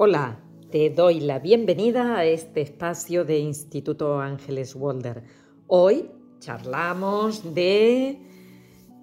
Hola, 0.00 0.38
te 0.70 0.90
doy 0.90 1.18
la 1.18 1.40
bienvenida 1.40 2.18
a 2.18 2.24
este 2.24 2.60
espacio 2.60 3.24
de 3.24 3.40
Instituto 3.40 4.20
Ángeles 4.20 4.76
Walder. 4.76 5.24
Hoy 5.66 6.08
charlamos 6.38 7.52
de 7.52 8.16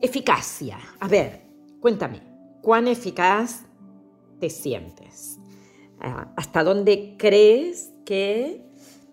eficacia. 0.01 0.79
A 1.01 1.09
ver, 1.09 1.41
cuéntame, 1.81 2.21
¿cuán 2.61 2.87
eficaz 2.87 3.65
te 4.39 4.49
sientes? 4.49 5.37
Ah, 5.99 6.31
¿Hasta 6.37 6.63
dónde 6.63 7.15
crees 7.17 7.91
que 8.05 8.65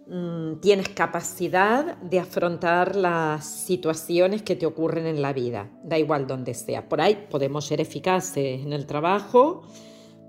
mm, 0.06 0.60
tienes 0.60 0.88
capacidad 0.90 1.96
de 1.96 2.20
afrontar 2.20 2.94
las 2.94 3.44
situaciones 3.44 4.42
que 4.42 4.54
te 4.54 4.66
ocurren 4.66 5.06
en 5.06 5.20
la 5.20 5.32
vida? 5.32 5.68
Da 5.82 5.98
igual 5.98 6.28
donde 6.28 6.54
sea. 6.54 6.88
Por 6.88 7.00
ahí 7.00 7.26
podemos 7.28 7.66
ser 7.66 7.80
eficaces 7.80 8.60
en 8.62 8.72
el 8.72 8.86
trabajo, 8.86 9.64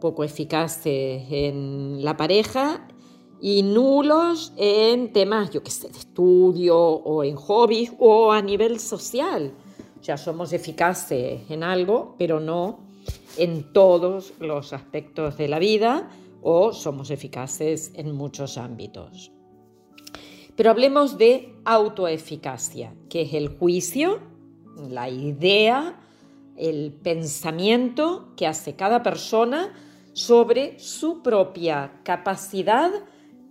poco 0.03 0.25
eficaces 0.25 1.23
en 1.31 2.03
la 2.03 2.17
pareja 2.17 2.89
y 3.39 3.63
nulos 3.63 4.51
en 4.57 5.13
temas, 5.13 5.49
yo 5.51 5.63
qué 5.63 5.71
sé, 5.71 5.87
de 5.87 5.97
estudio 5.97 6.77
o 6.77 7.23
en 7.23 7.37
hobbies 7.37 7.93
o 7.99 8.33
a 8.33 8.41
nivel 8.41 8.81
social. 8.81 9.53
Sea, 10.01 10.17
somos 10.17 10.51
eficaces 10.51 11.49
en 11.49 11.63
algo, 11.63 12.15
pero 12.19 12.41
no 12.41 12.79
en 13.37 13.71
todos 13.71 14.33
los 14.41 14.73
aspectos 14.73 15.37
de 15.37 15.47
la 15.47 15.57
vida 15.57 16.09
o 16.41 16.73
somos 16.73 17.09
eficaces 17.09 17.93
en 17.95 18.13
muchos 18.13 18.57
ámbitos. 18.57 19.31
Pero 20.57 20.69
hablemos 20.69 21.17
de 21.17 21.55
autoeficacia, 21.63 22.93
que 23.09 23.21
es 23.21 23.33
el 23.33 23.57
juicio, 23.57 24.19
la 24.89 25.09
idea, 25.09 25.97
el 26.57 26.91
pensamiento 26.91 28.33
que 28.35 28.47
hace 28.47 28.75
cada 28.75 29.01
persona 29.01 29.71
sobre 30.13 30.79
su 30.79 31.21
propia 31.21 31.99
capacidad 32.03 32.91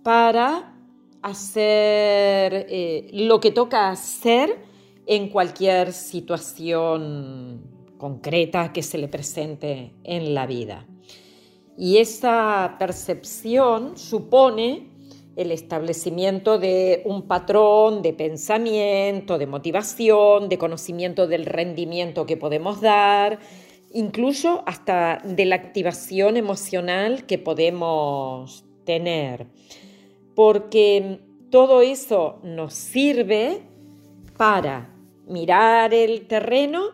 para 0.03 0.75
hacer 1.21 2.67
eh, 2.69 3.09
lo 3.13 3.39
que 3.39 3.51
toca 3.51 3.89
hacer 3.89 4.63
en 5.05 5.29
cualquier 5.29 5.93
situación 5.93 7.61
concreta 7.97 8.73
que 8.73 8.83
se 8.83 8.97
le 8.97 9.07
presente 9.07 9.93
en 10.03 10.33
la 10.33 10.45
vida. 10.45 10.85
Y 11.77 11.97
esa 11.97 12.75
percepción 12.77 13.97
supone 13.97 14.89
el 15.35 15.51
establecimiento 15.51 16.59
de 16.59 17.01
un 17.05 17.23
patrón 17.23 18.01
de 18.01 18.13
pensamiento, 18.13 19.37
de 19.37 19.47
motivación, 19.47 20.47
de 20.47 20.57
conocimiento 20.57 21.27
del 21.27 21.45
rendimiento 21.45 22.25
que 22.25 22.37
podemos 22.37 22.81
dar, 22.81 23.39
incluso 23.93 24.63
hasta 24.65 25.21
de 25.23 25.45
la 25.45 25.55
activación 25.55 26.35
emocional 26.37 27.25
que 27.25 27.37
podemos 27.37 28.65
tener, 28.83 29.47
porque 30.35 31.19
todo 31.49 31.81
eso 31.81 32.39
nos 32.43 32.73
sirve 32.73 33.61
para 34.37 34.89
mirar 35.27 35.93
el 35.93 36.27
terreno, 36.27 36.85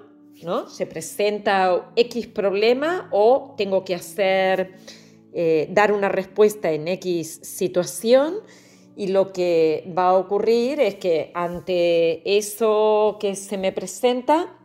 ¿no? 0.43 0.67
Se 0.67 0.85
presenta 0.85 1.91
X 1.95 2.27
problema 2.27 3.09
o 3.11 3.55
tengo 3.57 3.83
que 3.85 3.95
hacer, 3.95 4.75
eh, 5.33 5.67
dar 5.71 5.93
una 5.93 6.09
respuesta 6.09 6.71
en 6.71 6.87
X 6.87 7.39
situación 7.43 8.35
y 8.95 9.07
lo 9.07 9.31
que 9.31 9.89
va 9.97 10.09
a 10.09 10.17
ocurrir 10.17 10.81
es 10.81 10.95
que 10.95 11.31
ante 11.33 12.37
eso 12.37 13.17
que 13.19 13.35
se 13.35 13.57
me 13.57 13.71
presenta, 13.71 14.57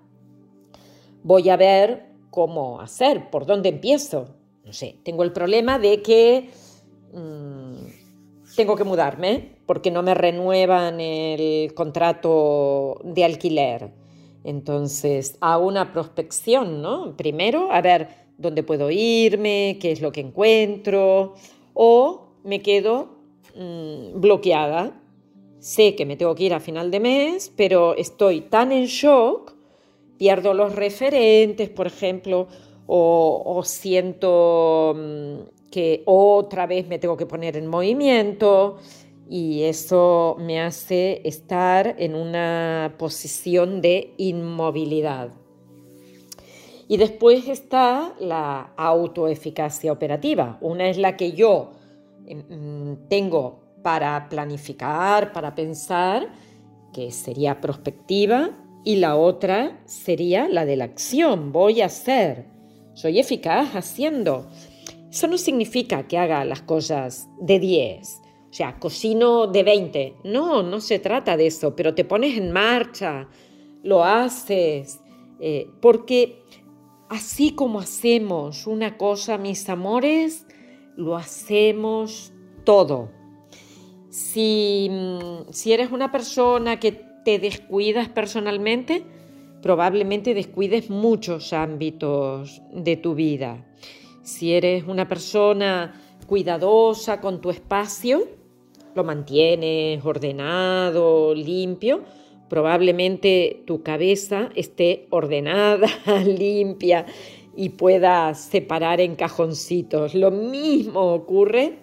voy 1.22 1.48
a 1.50 1.56
ver 1.56 2.14
cómo 2.34 2.80
hacer, 2.80 3.30
por 3.30 3.46
dónde 3.46 3.68
empiezo. 3.68 4.27
No 4.64 4.72
sé, 4.72 4.96
tengo 5.04 5.22
el 5.22 5.32
problema 5.32 5.78
de 5.78 6.02
que 6.02 6.50
mm, 7.12 8.56
tengo 8.56 8.74
que 8.74 8.82
mudarme 8.82 9.50
porque 9.66 9.92
no 9.92 10.02
me 10.02 10.14
renuevan 10.14 11.00
el 11.00 11.72
contrato 11.74 13.00
de 13.05 13.24
alquiler. 13.24 13.92
Entonces, 14.42 15.39
hago 15.40 15.68
una 15.68 15.92
prospección, 15.92 16.83
¿no? 16.83 17.17
Primero, 17.17 17.70
a 17.70 17.80
ver 17.80 18.08
dónde 18.36 18.64
puedo 18.64 18.90
irme, 18.90 19.78
qué 19.80 19.92
es 19.92 20.00
lo 20.00 20.11
que 20.11 20.23
encuentro, 20.23 21.34
o 21.73 22.33
me 22.42 22.62
quedo 22.62 23.11
mm, 23.55 24.20
bloqueada. 24.20 25.00
Sé 25.61 25.94
que 25.94 26.05
me 26.05 26.17
tengo 26.17 26.34
que 26.34 26.44
ir 26.44 26.55
a 26.55 26.58
final 26.58 26.90
de 26.90 26.98
mes, 26.98 27.52
pero 27.56 27.94
estoy 27.94 28.40
tan 28.40 28.73
en 28.73 28.86
shock 28.86 29.54
pierdo 30.19 30.55
los 30.55 30.75
referentes, 30.75 31.69
por 31.70 31.86
ejemplo, 31.86 32.48
o, 32.86 33.63
siento 33.64 34.95
mm, 34.97 35.70
que 35.70 36.02
otra 36.07 36.67
vez 36.67 36.86
me 36.86 36.98
tengo 36.98 37.17
que 37.17 37.27
poner 37.27 37.57
en 37.57 37.67
movimiento 37.67 38.77
y 39.29 39.63
eso 39.63 40.36
me 40.39 40.61
hace 40.61 41.23
estar 41.24 41.97
en 41.98 42.14
una 42.14 42.95
posición 42.98 43.80
de 43.80 44.13
inmovilidad. 44.19 45.30
Y 46.86 46.98
después 46.98 47.48
está 47.48 48.14
la 48.20 48.74
autoeficacia 48.77 49.91
operativa. 49.91 50.58
Una 50.61 50.89
es 50.89 50.98
la 50.98 51.17
que 51.17 51.33
yo 51.33 51.73
em, 52.27 52.42
mm, 52.48 53.08
tengo 53.08 53.64
para 53.83 54.29
planificar, 54.29 55.33
para 55.33 55.55
pensar, 55.55 56.29
que 56.92 57.11
sería 57.11 57.61
prospectiva, 57.61 58.51
y 58.84 58.96
la 58.96 59.17
otra 59.17 59.80
sería 59.86 60.48
la 60.48 60.67
de 60.67 60.77
la 60.77 60.84
acción, 60.84 61.52
voy 61.52 61.80
a 61.80 61.86
hacer, 61.86 62.46
soy 62.92 63.18
eficaz 63.18 63.74
haciendo. 63.74 64.46
Eso 65.11 65.27
no 65.27 65.39
significa 65.39 66.06
que 66.06 66.18
haga 66.18 66.45
las 66.45 66.62
cosas 66.62 67.28
de 67.40 67.58
10, 67.58 68.20
o 68.50 68.52
sea, 68.52 68.78
cocino 68.78 69.46
de 69.46 69.62
20, 69.62 70.17
no, 70.24 70.62
no 70.62 70.80
se 70.80 70.98
trata 70.98 71.36
de 71.36 71.46
eso, 71.46 71.74
pero 71.74 71.94
te 71.94 72.05
pones 72.05 72.36
en 72.36 72.52
marcha, 72.52 73.28
lo 73.83 74.05
haces, 74.05 75.00
eh, 75.40 75.67
porque 75.80 76.42
así 77.08 77.52
como 77.52 77.80
hacemos 77.80 78.67
una 78.67 78.98
cosa, 78.98 79.39
mis 79.39 79.68
amores, 79.68 80.46
lo 80.96 81.17
hacemos 81.17 82.33
todo. 82.64 83.11
Si, 84.11 84.89
mm, 84.90 85.50
si 85.50 85.73
eres 85.73 85.90
una 85.90 86.12
persona 86.12 86.78
que 86.78 87.14
te 87.24 87.39
descuidas 87.39 88.08
personalmente, 88.08 89.02
probablemente 89.62 90.35
descuides 90.35 90.90
muchos 90.90 91.52
ámbitos 91.52 92.62
de 92.73 92.96
tu 92.96 93.14
vida. 93.14 93.64
Si 94.23 94.52
eres 94.52 94.85
una 94.86 95.08
persona 95.08 96.01
cuidadosa 96.27 97.20
con 97.20 97.40
tu 97.40 97.51
espacio, 97.51 98.29
lo 98.95 99.05
mantienes 99.05 100.05
ordenado, 100.05 101.35
limpio, 101.35 102.02
probablemente 102.48 103.62
tu 103.67 103.83
cabeza 103.83 104.51
esté 104.55 105.06
ordenada, 105.11 105.89
limpia 106.24 107.06
y 107.56 107.70
puedas 107.70 108.41
separar 108.41 109.01
en 109.01 109.17
cajoncitos. 109.17 110.14
Lo 110.14 110.30
mismo 110.30 111.14
ocurre 111.14 111.79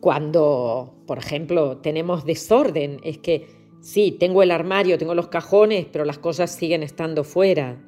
cuando, 0.00 0.94
por 1.06 1.18
ejemplo, 1.18 1.78
tenemos 1.78 2.24
desorden. 2.24 3.00
Es 3.04 3.18
que 3.18 3.63
Sí, 3.84 4.12
tengo 4.12 4.42
el 4.42 4.50
armario, 4.50 4.96
tengo 4.96 5.14
los 5.14 5.28
cajones, 5.28 5.84
pero 5.92 6.06
las 6.06 6.16
cosas 6.18 6.50
siguen 6.50 6.82
estando 6.82 7.22
fuera. 7.22 7.78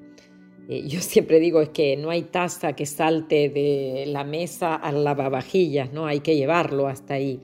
Eh, 0.68 0.86
yo 0.86 1.00
siempre 1.00 1.40
digo 1.40 1.62
es 1.62 1.70
que 1.70 1.96
no 1.96 2.10
hay 2.10 2.24
taza 2.24 2.74
que 2.74 2.84
salte 2.84 3.48
de 3.48 4.04
la 4.06 4.22
mesa 4.22 4.74
al 4.74 5.04
lavavajillas, 5.04 5.94
¿no? 5.94 6.04
Hay 6.04 6.20
que 6.20 6.36
llevarlo 6.36 6.86
hasta 6.86 7.14
ahí. 7.14 7.40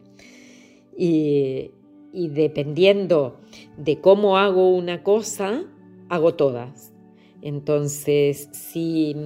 Y, 0.94 1.70
dependiendo 2.12 3.40
de 3.78 4.02
cómo 4.02 4.36
hago 4.36 4.76
una 4.76 5.02
cosa, 5.02 5.64
hago 6.10 6.34
todas. 6.34 6.92
Entonces, 7.40 8.50
si, 8.52 9.16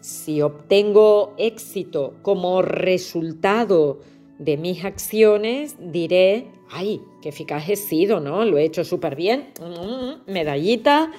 si 0.00 0.42
obtengo 0.42 1.32
éxito 1.38 2.12
como 2.20 2.60
resultado 2.60 4.00
de 4.38 4.58
mis 4.58 4.84
acciones, 4.84 5.78
diré, 5.80 6.48
ay, 6.70 7.00
qué 7.22 7.30
eficaz 7.30 7.68
he 7.68 7.76
sido, 7.76 8.20
¿no? 8.20 8.44
Lo 8.44 8.58
he 8.58 8.64
hecho 8.64 8.84
súper 8.84 9.16
bien. 9.16 9.52
Mm, 9.60 10.30
medallita, 10.30 11.10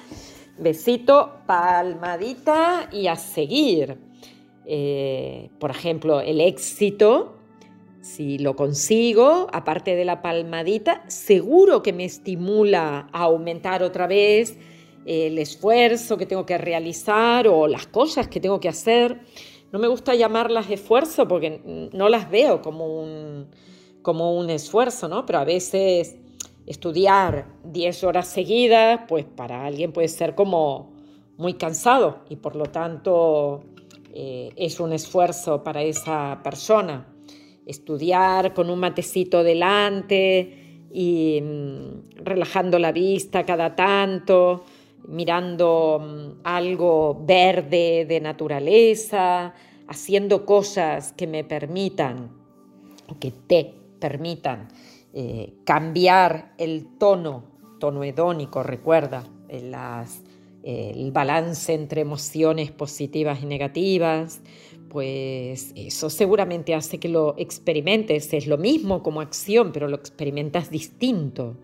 besito, 0.58 1.38
palmadita 1.46 2.88
y 2.92 3.08
a 3.08 3.16
seguir. 3.16 3.98
Eh, 4.66 5.50
por 5.58 5.70
ejemplo, 5.70 6.20
el 6.20 6.40
éxito, 6.40 7.38
si 8.00 8.38
lo 8.38 8.54
consigo, 8.54 9.48
aparte 9.52 9.96
de 9.96 10.04
la 10.04 10.22
palmadita, 10.22 11.02
seguro 11.08 11.82
que 11.82 11.92
me 11.92 12.04
estimula 12.04 13.08
a 13.12 13.22
aumentar 13.22 13.82
otra 13.82 14.06
vez 14.06 14.56
el 15.06 15.38
esfuerzo 15.38 16.16
que 16.16 16.26
tengo 16.26 16.46
que 16.46 16.56
realizar 16.56 17.48
o 17.48 17.66
las 17.66 17.86
cosas 17.86 18.28
que 18.28 18.40
tengo 18.40 18.60
que 18.60 18.68
hacer. 18.68 19.20
No 19.72 19.78
me 19.78 19.88
gusta 19.88 20.14
llamarlas 20.14 20.70
esfuerzo 20.70 21.26
porque 21.26 21.88
no 21.92 22.08
las 22.08 22.30
veo 22.30 22.62
como 22.62 23.02
un, 23.02 23.48
como 24.04 24.36
un 24.38 24.50
esfuerzo, 24.50 25.08
¿no? 25.08 25.24
Pero 25.24 25.38
a 25.40 25.44
veces 25.44 26.14
estudiar 26.66 27.46
10 27.64 28.04
horas 28.04 28.28
seguidas, 28.28 29.00
pues 29.08 29.24
para 29.24 29.64
alguien 29.64 29.92
puede 29.92 30.08
ser 30.08 30.34
como 30.34 30.92
muy 31.38 31.54
cansado 31.54 32.20
y 32.28 32.36
por 32.36 32.54
lo 32.54 32.66
tanto 32.66 33.64
eh, 34.12 34.50
es 34.56 34.78
un 34.78 34.92
esfuerzo 34.92 35.64
para 35.64 35.82
esa 35.82 36.40
persona. 36.44 37.08
Estudiar 37.64 38.52
con 38.52 38.68
un 38.68 38.78
matecito 38.78 39.42
delante 39.42 40.82
y 40.92 41.40
mm, 41.42 42.24
relajando 42.24 42.78
la 42.78 42.92
vista 42.92 43.44
cada 43.44 43.74
tanto, 43.74 44.64
mirando 45.08 45.98
mm, 45.98 46.40
algo 46.44 47.24
verde 47.24 48.04
de 48.06 48.20
naturaleza, 48.20 49.54
haciendo 49.88 50.44
cosas 50.44 51.14
que 51.14 51.26
me 51.26 51.42
permitan, 51.42 52.30
que 53.18 53.30
te 53.30 53.83
permitan 54.04 54.68
eh, 55.14 55.54
cambiar 55.64 56.52
el 56.58 56.98
tono, 56.98 57.44
tono 57.80 58.04
hedónico, 58.04 58.62
recuerda, 58.62 59.24
el 59.48 61.10
balance 61.10 61.72
entre 61.72 62.02
emociones 62.02 62.70
positivas 62.70 63.42
y 63.42 63.46
negativas, 63.46 64.42
pues 64.90 65.72
eso 65.74 66.10
seguramente 66.10 66.74
hace 66.74 66.98
que 66.98 67.08
lo 67.08 67.34
experimentes. 67.38 68.30
Es 68.34 68.46
lo 68.46 68.58
mismo 68.58 69.02
como 69.02 69.22
acción, 69.22 69.72
pero 69.72 69.88
lo 69.88 69.96
experimentas 69.96 70.70
distinto 70.70 71.56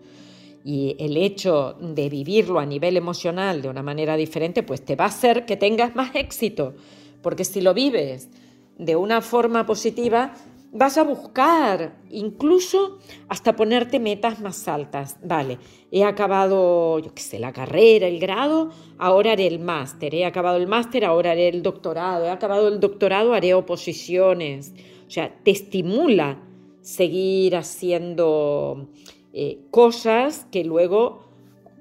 y 0.63 0.95
el 0.99 1.15
hecho 1.17 1.75
de 1.79 2.09
vivirlo 2.09 2.59
a 2.59 2.65
nivel 2.65 2.97
emocional 2.97 3.61
de 3.61 3.69
una 3.69 3.83
manera 3.83 4.15
diferente, 4.15 4.63
pues 4.63 4.83
te 4.83 4.95
va 4.95 5.05
a 5.05 5.09
hacer 5.09 5.45
que 5.45 5.57
tengas 5.57 5.95
más 5.95 6.15
éxito, 6.15 6.73
porque 7.21 7.45
si 7.45 7.61
lo 7.61 7.73
vives 7.73 8.29
de 8.77 8.95
una 8.95 9.21
forma 9.21 9.65
positiva, 9.65 10.33
vas 10.71 10.97
a 10.97 11.03
buscar 11.03 11.97
incluso 12.09 12.99
hasta 13.27 13.55
ponerte 13.55 13.99
metas 13.99 14.39
más 14.39 14.67
altas. 14.67 15.17
Vale, 15.23 15.57
he 15.91 16.03
acabado, 16.03 16.99
yo 16.99 17.13
qué 17.13 17.21
sé, 17.21 17.39
la 17.39 17.51
carrera, 17.51 18.07
el 18.07 18.19
grado, 18.19 18.69
ahora 18.97 19.33
haré 19.33 19.47
el 19.47 19.59
máster. 19.59 20.15
He 20.15 20.25
acabado 20.25 20.57
el 20.57 20.67
máster, 20.67 21.03
ahora 21.03 21.31
haré 21.31 21.49
el 21.49 21.61
doctorado. 21.61 22.25
He 22.25 22.29
acabado 22.29 22.69
el 22.69 22.79
doctorado, 22.79 23.33
haré 23.33 23.53
oposiciones. 23.53 24.73
O 25.07 25.11
sea, 25.11 25.35
te 25.43 25.51
estimula 25.51 26.41
seguir 26.81 27.55
haciendo 27.57 28.87
eh, 29.33 29.59
cosas 29.71 30.47
que 30.51 30.63
luego 30.63 31.31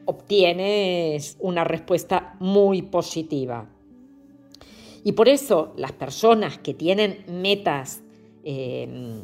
obtienes 0.04 1.36
una 1.38 1.62
respuesta 1.62 2.36
muy 2.40 2.82
positiva. 2.82 3.70
Y 5.04 5.12
por 5.12 5.28
eso 5.28 5.72
las 5.76 5.92
personas 5.92 6.58
que 6.58 6.74
tienen 6.74 7.24
metas 7.28 8.02
em, 8.44 9.22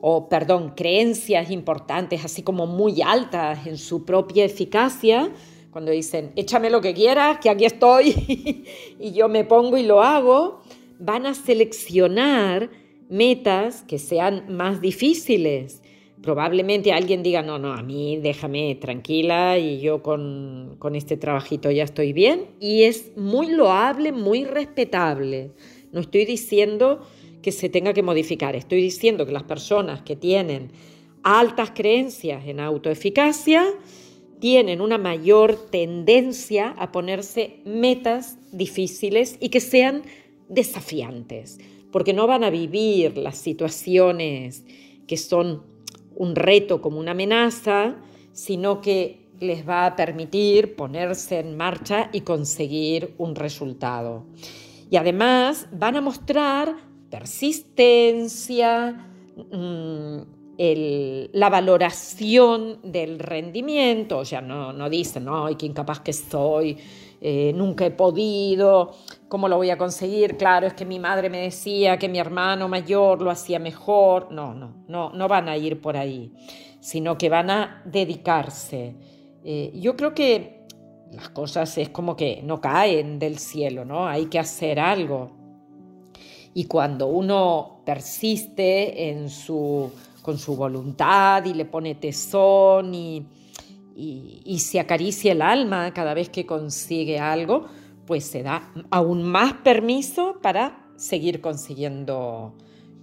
o, 0.00 0.28
perdón, 0.28 0.74
creencias 0.76 1.50
importantes, 1.50 2.24
así 2.24 2.42
como 2.42 2.66
muy 2.66 3.02
altas 3.02 3.66
en 3.66 3.78
su 3.78 4.04
propia 4.04 4.44
eficacia, 4.44 5.32
cuando 5.70 5.90
dicen, 5.90 6.32
échame 6.36 6.70
lo 6.70 6.80
que 6.80 6.94
quieras, 6.94 7.38
que 7.38 7.50
aquí 7.50 7.64
estoy 7.64 8.64
y 9.00 9.12
yo 9.12 9.28
me 9.28 9.44
pongo 9.44 9.76
y 9.76 9.82
lo 9.84 10.02
hago, 10.02 10.60
van 10.98 11.26
a 11.26 11.34
seleccionar 11.34 12.70
metas 13.08 13.82
que 13.82 13.98
sean 13.98 14.44
más 14.48 14.80
difíciles 14.80 15.82
probablemente 16.26 16.92
alguien 16.92 17.22
diga, 17.22 17.40
no, 17.40 17.58
no, 17.58 17.72
a 17.72 17.82
mí 17.82 18.16
déjame 18.16 18.74
tranquila 18.74 19.58
y 19.58 19.80
yo 19.80 20.02
con, 20.02 20.76
este 20.94 21.16
trabajito 21.16 21.70
ya 21.70 21.84
estoy 21.84 22.12
bien. 22.12 22.48
Y 22.60 22.82
es 22.82 23.16
muy 23.16 23.52
loable, 23.52 24.12
muy 24.12 24.44
respetable. 24.44 25.52
No 25.92 26.00
estoy 26.00 26.24
diciendo 26.24 27.06
que 27.46 27.52
se 27.52 27.68
tenga 27.68 27.94
que 27.94 28.02
modificar, 28.02 28.56
estoy 28.56 28.82
diciendo 28.82 29.24
que 29.24 29.30
las 29.30 29.44
personas 29.44 30.02
que 30.02 30.16
tienen 30.16 30.72
altas 31.22 31.70
creencias 31.76 32.44
en 32.48 32.58
autoeficacia 32.58 33.64
tienen 34.40 34.80
una 34.80 34.98
mayor 34.98 35.54
tendencia 35.70 36.74
a 36.76 36.90
ponerse 36.90 37.60
metas 37.64 38.36
difíciles 38.50 39.36
y 39.38 39.50
que 39.50 39.60
sean 39.60 40.02
desafiantes, 40.48 41.60
porque 41.92 42.12
no 42.12 42.26
van 42.26 42.42
a 42.42 42.50
vivir 42.50 43.16
las 43.16 43.38
situaciones 43.38 44.64
que 45.06 45.16
son 45.16 45.62
un 46.16 46.34
reto 46.34 46.82
como 46.82 46.98
una 46.98 47.12
amenaza, 47.12 47.94
sino 48.32 48.80
que 48.80 49.28
les 49.38 49.68
va 49.68 49.86
a 49.86 49.94
permitir 49.94 50.74
ponerse 50.74 51.38
en 51.38 51.56
marcha 51.56 52.10
y 52.12 52.22
conseguir 52.22 53.14
un 53.18 53.36
resultado. 53.36 54.26
Y 54.90 54.96
además 54.96 55.68
van 55.70 55.94
a 55.94 56.00
mostrar 56.00 56.85
persistencia, 57.10 59.08
mm, 59.52 60.18
la 60.58 61.50
valoración 61.50 62.78
del 62.82 63.18
rendimiento, 63.18 64.24
sea, 64.24 64.40
no, 64.40 64.72
no 64.72 64.88
dicen, 64.88 65.26
no, 65.26 65.46
qué 65.58 65.66
incapaz 65.66 66.00
que 66.00 66.14
soy, 66.14 66.78
eh, 67.20 67.52
nunca 67.54 67.86
he 67.86 67.90
podido, 67.90 68.92
¿cómo 69.28 69.48
lo 69.48 69.56
voy 69.56 69.70
a 69.70 69.78
conseguir? 69.78 70.36
Claro, 70.36 70.66
es 70.66 70.74
que 70.74 70.84
mi 70.84 70.98
madre 70.98 71.30
me 71.30 71.40
decía 71.40 71.98
que 71.98 72.08
mi 72.08 72.18
hermano 72.18 72.68
mayor 72.68 73.22
lo 73.22 73.30
hacía 73.30 73.58
mejor. 73.58 74.30
No, 74.32 74.54
no, 74.54 74.84
no, 74.86 75.10
no 75.10 75.28
van 75.28 75.48
a 75.48 75.56
ir 75.56 75.80
por 75.80 75.96
ahí, 75.96 76.32
sino 76.80 77.16
que 77.16 77.28
van 77.28 77.50
a 77.50 77.82
dedicarse. 77.84 78.96
Eh, 79.44 79.72
yo 79.74 79.96
creo 79.96 80.14
que 80.14 80.66
las 81.12 81.30
cosas 81.30 81.78
es 81.78 81.88
como 81.88 82.16
que 82.16 82.42
no 82.42 82.60
caen 82.60 83.18
del 83.18 83.38
cielo, 83.38 83.84
¿no? 83.84 84.06
Hay 84.06 84.26
que 84.26 84.38
hacer 84.38 84.78
algo. 84.78 85.45
Y 86.56 86.64
cuando 86.64 87.08
uno 87.08 87.82
persiste 87.84 89.10
en 89.10 89.28
su, 89.28 89.92
con 90.22 90.38
su 90.38 90.56
voluntad 90.56 91.44
y 91.44 91.52
le 91.52 91.66
pone 91.66 91.96
tesón 91.96 92.94
y, 92.94 93.26
y, 93.94 94.58
se 94.58 94.80
acaricia 94.80 95.32
el 95.32 95.42
alma 95.42 95.92
cada 95.92 96.14
vez 96.14 96.30
que 96.30 96.46
consigue 96.46 97.18
algo, 97.18 97.66
pues 98.06 98.24
se 98.24 98.42
da 98.42 98.72
aún 98.90 99.22
más 99.22 99.52
permiso 99.52 100.38
para 100.40 100.88
seguir 100.96 101.42
consiguiendo 101.42 102.54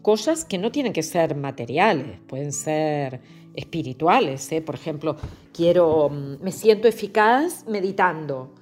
cosas 0.01 0.45
que 0.45 0.57
no 0.57 0.71
tienen 0.71 0.91
que 0.91 1.03
ser 1.03 1.35
materiales, 1.35 2.21
pueden 2.25 2.53
ser 2.53 3.21
espirituales. 3.53 4.51
¿eh? 4.51 4.63
Por 4.63 4.73
ejemplo, 4.73 5.15
quiero, 5.53 6.09
me 6.09 6.51
siento 6.51 6.88
eficaz 6.88 7.67
meditando. 7.67 8.56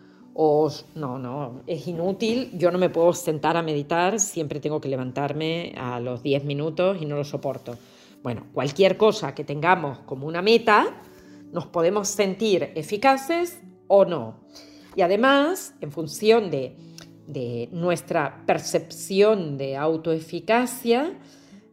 No, 0.95 1.19
no, 1.19 1.61
es 1.67 1.88
inútil, 1.88 2.49
yo 2.57 2.71
no 2.71 2.79
me 2.79 2.89
puedo 2.89 3.13
sentar 3.13 3.57
a 3.57 3.61
meditar, 3.61 4.19
siempre 4.19 4.59
tengo 4.59 4.81
que 4.81 4.89
levantarme 4.89 5.75
a 5.77 5.99
los 5.99 6.23
10 6.23 6.45
minutos 6.45 6.97
y 6.99 7.05
no 7.05 7.15
lo 7.15 7.23
soporto. 7.23 7.77
Bueno, 8.23 8.47
cualquier 8.51 8.97
cosa 8.97 9.35
que 9.35 9.43
tengamos 9.43 9.99
como 9.99 10.25
una 10.25 10.41
meta, 10.41 10.99
nos 11.51 11.67
podemos 11.67 12.07
sentir 12.07 12.71
eficaces 12.73 13.61
o 13.85 14.03
no. 14.03 14.39
Y 14.95 15.03
además, 15.03 15.75
en 15.79 15.91
función 15.91 16.49
de, 16.49 16.75
nuestra 17.71 18.44
percepción 18.47 19.59
de 19.59 19.77
autoeficacia, 19.77 21.19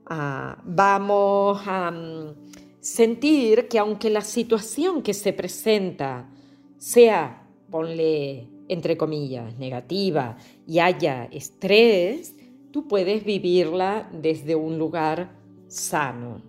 ah, 0.04 0.58
vamos 0.62 1.62
a 1.66 1.90
mm, 1.90 2.34
sentir 2.80 3.66
que 3.66 3.78
aunque 3.78 4.10
la 4.10 4.20
situación 4.20 5.02
que 5.02 5.14
se 5.14 5.32
presenta 5.32 6.28
sea, 6.76 7.46
ponle 7.70 8.57
entre 8.68 8.96
comillas, 8.96 9.58
negativa 9.58 10.36
y 10.66 10.78
haya 10.78 11.24
estrés, 11.32 12.34
tú 12.70 12.86
puedes 12.86 13.24
vivirla 13.24 14.08
desde 14.12 14.54
un 14.54 14.78
lugar 14.78 15.36
sano. 15.68 16.42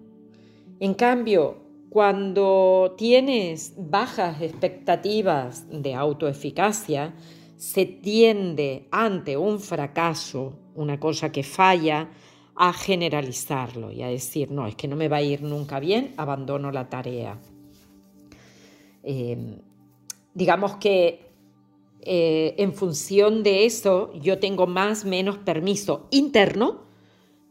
En 0.80 0.94
cambio, 0.94 1.58
cuando 1.90 2.94
tienes 2.98 3.74
bajas 3.78 4.42
expectativas 4.42 5.66
de 5.70 5.96
autoeficacia, 5.96 7.14
se 7.58 7.86
tiende 7.86 8.88
ante 8.92 9.36
un 9.36 9.60
fracaso, 9.60 10.54
una 10.76 11.00
cosa 11.00 11.32
que 11.32 11.44
falla, 11.44 12.10
a 12.56 12.74
generalizarlo 12.74 13.92
y 13.92 14.04
a 14.04 14.08
decir, 14.08 14.52
no, 14.52 14.68
es 14.68 14.76
que 14.76 14.88
no 14.88 14.96
me 14.96 15.08
va 15.08 15.18
a 15.18 15.22
ir 15.22 15.42
nunca 15.42 15.80
bien, 15.80 16.14
abandono 16.18 16.72
la 16.72 16.90
tarea. 16.90 17.40
Em, 19.02 19.60
digamos 20.34 20.76
que 20.76 21.28
eh, 22.01 22.56
en 22.58 22.74
función 22.74 23.44
de 23.44 23.65
eso 23.65 24.12
yo 24.13 24.39
tengo 24.39 24.68
más 24.68 25.06
o 25.06 25.08
menos 25.08 25.38
permiso 25.38 26.08
interno 26.12 26.82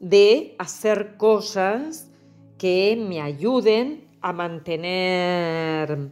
de 0.00 0.54
hacer 0.58 1.16
cosas 1.16 2.10
que 2.56 2.96
me 2.96 3.20
ayuden 3.20 4.08
a 4.20 4.32
mantener 4.32 6.10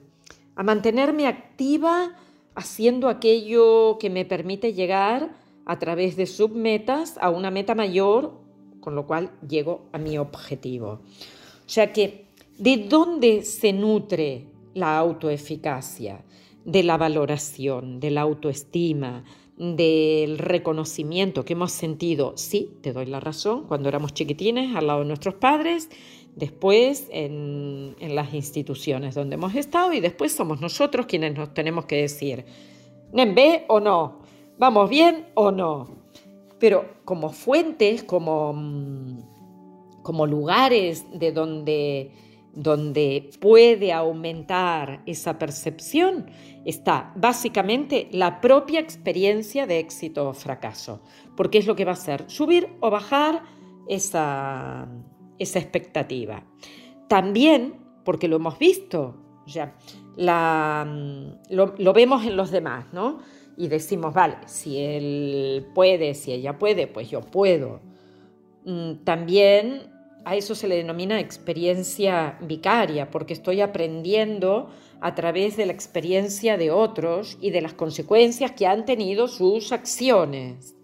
a 0.55 0.63
mantenerme 0.63 1.27
activa 1.27 2.17
haciendo 2.55 3.09
aquello 3.09 3.99
que 3.99 4.11
me 4.11 4.25
permite 4.25 4.73
llegar 4.73 5.31
a 5.67 5.79
través 5.79 6.17
de 6.17 6.27
submetas 6.27 7.19
a 7.21 7.29
una 7.31 7.51
meta 7.51 7.75
mayor, 7.75 8.33
con 8.81 8.95
lo 8.95 9.07
cual 9.07 9.31
llego 9.47 9.83
a 9.93 9.99
mi 9.99 10.17
objetivo. 10.17 11.01
O 11.67 11.69
sea 11.69 11.93
que, 11.93 12.27
¿de 12.57 12.87
dónde 12.89 13.43
se 13.43 13.73
nutre 13.73 14.47
la 14.75 14.97
autoeficacia? 14.97 16.25
De 16.67 16.83
la 16.83 16.99
valoración, 16.99 17.99
de 17.99 18.11
la 18.11 18.21
autoestima, 18.21 19.25
del 19.57 20.37
reconocimiento 20.37 21.47
que 21.47 21.55
hemos 21.55 21.73
sentido, 21.73 22.35
sí, 22.37 22.77
te 22.83 22.93
doy 22.93 23.07
la 23.07 23.21
razón, 23.21 23.65
cuando 23.67 23.89
éramos 23.89 24.13
chiquitines 24.13 24.77
al 24.77 24.89
lado 24.89 25.01
de 25.01 25.07
nuestros 25.07 25.37
padres, 25.37 25.89
después 26.35 27.09
en, 27.11 27.97
las 28.01 28.35
instituciones 28.35 29.15
donde 29.15 29.37
hemos 29.37 29.55
estado 29.55 29.95
y 29.95 30.01
después 30.01 30.33
somos 30.35 30.61
nosotros 30.61 31.07
quienes 31.07 31.35
nos 31.35 31.55
tenemos 31.55 31.87
que 31.87 31.97
decir, 31.97 32.45
¿nen 33.13 33.35
o 33.69 33.81
no? 33.81 34.19
¿Vamos 34.59 34.91
bien 34.91 35.27
o 35.35 35.51
no? 35.51 36.07
pero 36.59 36.87
como 37.05 37.31
fuentes, 37.31 38.03
como, 38.03 38.53
mm, 38.53 40.03
como 40.03 40.27
lugares 40.27 41.07
de 41.13 41.33
donde, 41.33 42.11
donde 42.57 43.31
puede 43.39 43.93
aumentar 43.93 45.03
esa 45.05 45.39
percepción, 45.39 46.27
está 46.65 47.13
básicamente 47.15 48.09
la 48.13 48.41
propia 48.41 48.81
experiencia 48.81 49.67
de 49.67 49.79
éxito 49.79 50.31
o 50.31 50.33
fracaso, 50.33 51.03
porque 51.37 51.59
es 51.59 51.67
lo 51.67 51.77
que 51.77 51.85
va 51.85 51.91
a 51.93 51.95
hacer 51.95 52.25
subir 52.29 52.69
o 52.81 52.91
bajar 52.91 53.43
esa, 53.89 54.89
esa 55.39 55.59
expectativa. 55.59 56.45
También, 57.09 57.75
porque 58.05 58.27
lo 58.27 58.37
hemos 58.37 58.59
visto, 58.59 59.17
mm, 60.17 60.25
lo, 61.51 61.75
lo, 61.77 61.93
vemos 61.93 62.25
en 62.25 62.37
los 62.39 62.51
demás, 62.51 62.87
¿no? 62.93 63.19
Y 63.59 63.69
decimos, 63.69 64.15
vale, 64.15 64.37
si 64.47 64.79
él 64.79 65.67
puede, 65.75 66.15
si 66.15 66.33
ella 66.33 66.59
puede, 66.59 66.87
pues 66.87 67.11
yo 67.11 67.21
puedo. 67.21 67.81
Mm, 68.65 69.05
también 69.05 69.96
a 70.27 70.35
eso 70.35 70.57
se 70.57 70.67
le 70.67 70.75
denomina 70.75 71.21
experiencia 71.21 72.37
vicaria, 72.41 73.13
porque 73.13 73.33
estoy 73.33 73.61
aprendiendo 73.61 74.71
a 75.01 75.15
través 75.15 75.57
de 75.57 75.67
la 75.67 75.73
experiencia 75.73 76.57
de 76.57 76.73
otros 76.73 77.39
y 77.41 77.51
de 77.51 77.61
las 77.61 77.75
consecuencias 77.75 78.51
que 78.51 78.67
han 78.67 78.85
tenido 78.85 79.29
sus 79.29 79.71
acciones. 79.71 80.75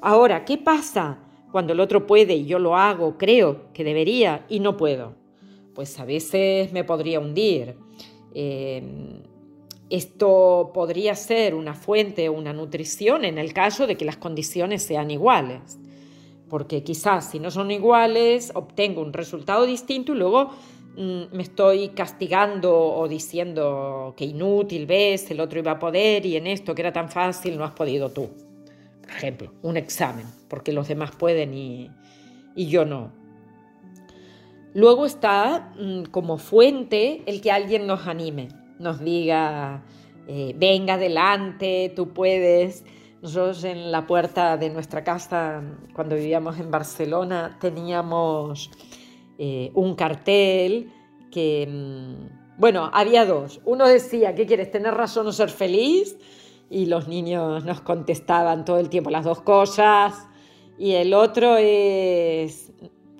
Ahora, 0.00 0.44
¿qué 0.44 0.58
pasa 0.58 1.20
cuando 1.52 1.72
el 1.72 1.78
otro 1.78 2.04
puede 2.04 2.34
y 2.34 2.46
yo 2.46 2.58
lo 2.58 2.76
hago, 2.76 3.16
creo 3.16 3.72
que 3.72 3.84
debería 3.84 4.44
y 4.48 4.58
no 4.58 4.76
puedo? 4.76 5.14
Pues 5.72 5.96
a 6.00 6.04
veces 6.04 6.72
me 6.72 6.82
podría 6.82 7.20
hundir. 7.20 7.76
Em, 8.34 9.22
esto 9.88 10.72
podría 10.74 11.14
ser 11.14 11.54
una 11.54 11.74
fuente 11.74 12.28
o 12.28 12.32
una 12.32 12.52
nutrición 12.52 13.24
en 13.24 13.38
el 13.38 13.52
caso 13.52 13.86
de 13.86 13.96
que 13.96 14.04
las 14.04 14.16
condiciones 14.16 14.82
sean 14.82 15.12
iguales. 15.12 15.78
Porque 16.50 16.82
quizás 16.82 17.30
si 17.30 17.38
no 17.38 17.50
son 17.50 17.70
iguales 17.70 18.50
obtengo 18.54 19.00
un 19.00 19.12
resultado 19.12 19.64
distinto 19.64 20.12
y 20.12 20.18
luego 20.18 20.50
mm, 20.96 21.32
me 21.32 21.42
estoy 21.42 21.90
castigando 21.90 22.76
o 22.76 23.08
diciendo 23.08 24.12
que 24.16 24.24
inútil 24.24 24.84
ves, 24.84 25.30
el 25.30 25.40
otro 25.40 25.60
iba 25.60 25.70
a 25.70 25.78
poder 25.78 26.26
y 26.26 26.36
en 26.36 26.48
esto 26.48 26.74
que 26.74 26.82
era 26.82 26.92
tan 26.92 27.08
fácil 27.08 27.56
no 27.56 27.64
has 27.64 27.72
podido 27.72 28.10
tú. 28.10 28.28
Por 29.00 29.10
ejemplo, 29.10 29.52
un 29.62 29.76
examen, 29.76 30.26
porque 30.48 30.72
los 30.72 30.88
demás 30.88 31.12
pueden 31.16 31.54
y, 31.54 31.90
yo 32.54 32.84
no. 32.84 33.12
Luego 34.74 35.06
está 35.06 35.72
mm, 35.78 36.04
como 36.10 36.36
fuente 36.36 37.22
el 37.26 37.40
que 37.40 37.50
alguien 37.50 37.86
nos 37.86 38.06
anime, 38.06 38.48
nos 38.78 39.00
diga, 39.00 39.82
eh, 40.26 40.54
venga 40.56 40.94
adelante, 40.94 41.92
tú 41.94 42.12
puedes. 42.12 42.84
Nosotros 43.22 43.64
en 43.64 43.92
la 43.92 44.06
puerta 44.06 44.56
de 44.56 44.70
nuestra 44.70 45.04
casa, 45.04 45.62
cuando 45.92 46.16
vivíamos 46.16 46.58
en 46.58 46.70
Barcelona, 46.70 47.58
teníamos 47.60 48.70
eh, 49.38 49.70
un 49.74 49.94
cartel 49.94 50.90
que, 51.30 51.68
mm, 51.68 52.58
bueno, 52.58 52.90
había 52.94 53.26
dos. 53.26 53.60
Uno 53.66 53.86
decía, 53.86 54.34
¿qué 54.34 54.46
quieres, 54.46 54.70
tener 54.70 54.94
razón 54.94 55.26
o 55.26 55.32
ser 55.32 55.50
feliz? 55.50 56.16
Y 56.70 56.86
los 56.86 57.08
niños 57.08 57.62
nos 57.66 57.82
contestaban 57.82 58.64
todo 58.64 58.78
el 58.78 58.88
tiempo 58.88 59.10
las 59.10 59.24
dos 59.24 59.42
cosas. 59.42 60.26
Y 60.78 60.92
el 60.92 61.12
otro 61.12 61.58
es, 61.58 62.72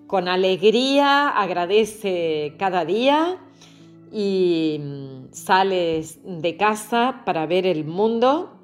con 0.07 0.29
alegría 0.29 1.29
agradece 1.29 2.55
cada 2.59 2.87
día 2.87 3.39
y 4.11 4.81
mm, 4.81 5.33
sales 5.33 6.21
de 6.25 6.57
casa 6.57 7.21
para 7.27 7.45
ver 7.45 7.67
el 7.67 7.85
mundo 7.85 8.57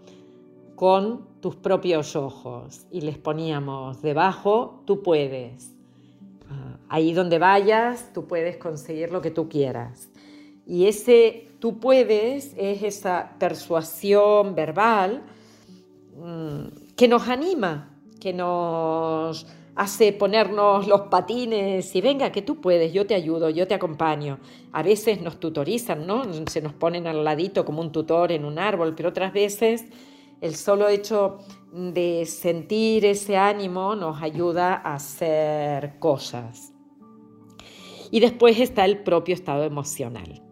con 0.76 1.25
tus 1.46 1.54
propios 1.54 2.16
ojos 2.16 2.88
y 2.90 3.02
les 3.02 3.18
poníamos 3.18 4.02
debajo, 4.02 4.82
tú 4.84 5.00
puedes. 5.00 5.72
Ah, 6.50 6.76
ahí 6.88 7.12
donde 7.12 7.38
vayas, 7.38 8.12
tú 8.12 8.26
puedes 8.26 8.56
conseguir 8.56 9.12
lo 9.12 9.22
que 9.22 9.30
tú 9.30 9.48
quieras. 9.48 10.10
Y 10.66 10.88
ese 10.88 11.46
tú 11.60 11.78
puedes 11.78 12.52
es 12.56 12.82
esa 12.82 13.36
persuasión 13.38 14.56
verbal 14.56 15.22
mm, 16.16 16.94
que 16.96 17.06
nos 17.06 17.28
anima, 17.28 17.96
que 18.20 18.32
nos 18.32 19.46
hace 19.76 20.12
ponernos 20.12 20.88
los 20.88 21.02
patines 21.02 21.94
y 21.94 22.00
venga, 22.00 22.32
que 22.32 22.42
tú 22.42 22.60
puedes, 22.60 22.92
yo 22.92 23.06
te 23.06 23.14
ayudo, 23.14 23.50
yo 23.50 23.68
te 23.68 23.74
acompaño. 23.74 24.40
A 24.72 24.82
veces 24.82 25.20
nos 25.20 25.38
tutorizan, 25.38 26.08
¿no? 26.08 26.24
Se 26.48 26.60
nos 26.60 26.72
ponen 26.72 27.06
al 27.06 27.22
ladito 27.22 27.64
como 27.64 27.82
un 27.82 27.92
tutor 27.92 28.32
en 28.32 28.44
un 28.44 28.58
árbol, 28.58 28.96
pero 28.96 29.10
otras 29.10 29.32
veces 29.32 29.84
el 30.40 30.54
solo 30.54 30.88
hecho 30.88 31.38
de 31.72 32.24
sentir 32.26 33.04
ese 33.04 33.36
ánimo 33.36 33.94
nos 33.96 34.22
ayuda 34.22 34.74
a 34.74 34.94
hacer 34.94 35.98
cosas. 35.98 36.72
Y 38.10 38.20
después 38.20 38.58
está 38.60 38.84
el 38.84 38.98
propio 39.02 39.34
estado 39.34 39.64
emocional. 39.64 40.42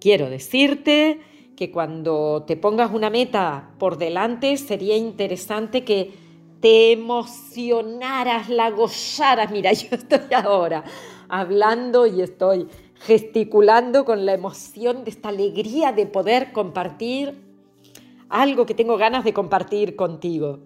Quiero 0.00 0.30
decirte 0.30 1.20
que 1.56 1.70
cuando 1.70 2.44
te 2.46 2.56
pongas 2.56 2.92
una 2.92 3.10
meta 3.10 3.74
por 3.78 3.98
delante 3.98 4.56
sería 4.56 4.96
interesante 4.96 5.84
que 5.84 6.12
te 6.60 6.92
emocionaras, 6.92 8.48
la 8.48 8.70
gozaras. 8.70 9.50
Mira, 9.50 9.72
yo 9.74 9.88
estoy 9.92 10.32
ahora 10.34 10.84
hablando 11.28 12.06
y 12.06 12.22
estoy 12.22 12.68
gesticulando 12.94 14.04
con 14.04 14.24
la 14.24 14.34
emoción 14.34 15.04
de 15.04 15.10
esta 15.10 15.28
alegría 15.28 15.92
de 15.92 16.06
poder 16.06 16.52
compartir 16.52 17.43
algo 18.28 18.66
que 18.66 18.74
tengo 18.74 18.96
ganas 18.96 19.24
de 19.24 19.32
compartir 19.32 19.96
contigo. 19.96 20.60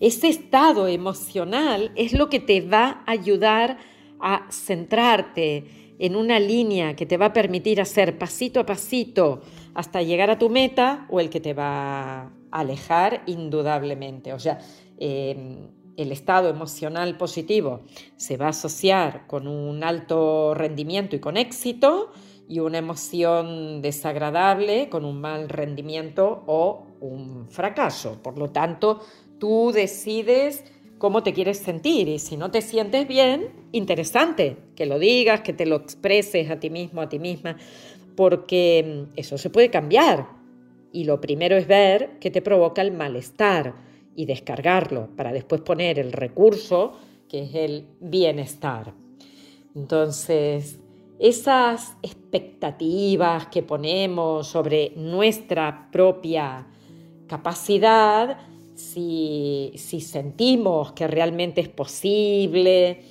Ese 0.00 0.28
estado 0.28 0.88
emocional 0.88 1.92
es 1.96 2.12
lo 2.12 2.28
que 2.28 2.40
te 2.40 2.60
va 2.60 3.02
a 3.06 3.12
ayudar 3.12 3.78
a 4.20 4.46
centrarte 4.50 5.94
en 5.98 6.16
una 6.16 6.38
línea 6.38 6.94
que 6.96 7.06
te 7.06 7.16
va 7.16 7.26
a 7.26 7.32
permitir 7.32 7.80
hacer 7.80 8.18
pasito 8.18 8.60
a 8.60 8.66
pasito 8.66 9.40
hasta 9.74 10.02
llegar 10.02 10.30
a 10.30 10.38
tu 10.38 10.50
meta 10.50 11.06
o 11.08 11.20
el 11.20 11.30
que 11.30 11.40
te 11.40 11.54
va 11.54 12.30
alejar 12.50 13.22
indudablemente. 13.26 14.32
O 14.32 14.38
sea, 14.38 14.58
em, 14.98 15.68
el 15.96 16.12
estado 16.12 16.48
emocional 16.48 17.16
positivo 17.16 17.82
se 18.16 18.36
va 18.36 18.46
a 18.46 18.50
asociar 18.50 19.26
con 19.26 19.48
un 19.48 19.82
alto 19.82 20.54
rendimiento 20.54 21.16
y 21.16 21.20
con 21.20 21.36
éxito 21.36 22.12
y 22.48 22.60
una 22.60 22.78
emoción 22.78 23.82
desagradable 23.82 24.88
con 24.88 25.04
un 25.04 25.20
mal 25.20 25.48
rendimiento 25.48 26.44
o 26.46 26.86
un 27.00 27.48
fracaso. 27.48 28.18
Por 28.22 28.38
lo 28.38 28.50
tanto, 28.50 29.00
tú 29.38 29.72
decides 29.72 30.64
cómo 30.98 31.22
te 31.22 31.32
quieres 31.32 31.58
sentir 31.58 32.08
y 32.08 32.18
si 32.18 32.36
no 32.36 32.50
te 32.50 32.62
sientes 32.62 33.06
bien, 33.06 33.50
interesante 33.72 34.56
que 34.74 34.86
lo 34.86 34.98
digas, 34.98 35.42
que 35.42 35.52
te 35.52 35.66
lo 35.66 35.76
expreses 35.76 36.50
a 36.50 36.58
ti 36.58 36.70
mismo, 36.70 37.02
a 37.02 37.08
ti 37.08 37.18
misma, 37.18 37.56
porque 38.16 38.78
em, 38.78 39.06
eso 39.16 39.38
se 39.38 39.50
puede 39.50 39.70
cambiar. 39.70 40.28
Y 40.92 41.04
lo 41.04 41.20
primero 41.20 41.56
es 41.56 41.66
ver 41.66 42.18
qué 42.20 42.30
te 42.30 42.40
provoca 42.40 42.80
el 42.80 42.92
malestar 42.92 43.74
y 44.14 44.24
descargarlo 44.24 45.10
para 45.16 45.32
después 45.32 45.60
poner 45.60 45.98
el 45.98 46.12
recurso 46.12 46.94
que 47.28 47.42
es 47.42 47.54
el 47.54 47.86
bienestar. 48.00 48.94
Entonces, 49.74 50.78
esas 51.18 51.96
expectativas 52.02 53.46
que 53.46 53.62
ponemos 53.62 54.46
sobre 54.46 54.92
nuestra 54.96 55.88
propia 55.90 56.66
capacidad, 57.26 58.38
si, 58.74 59.72
sentimos 59.76 60.92
que 60.92 61.06
realmente 61.06 61.60
es 61.60 61.68
posible, 61.68 63.02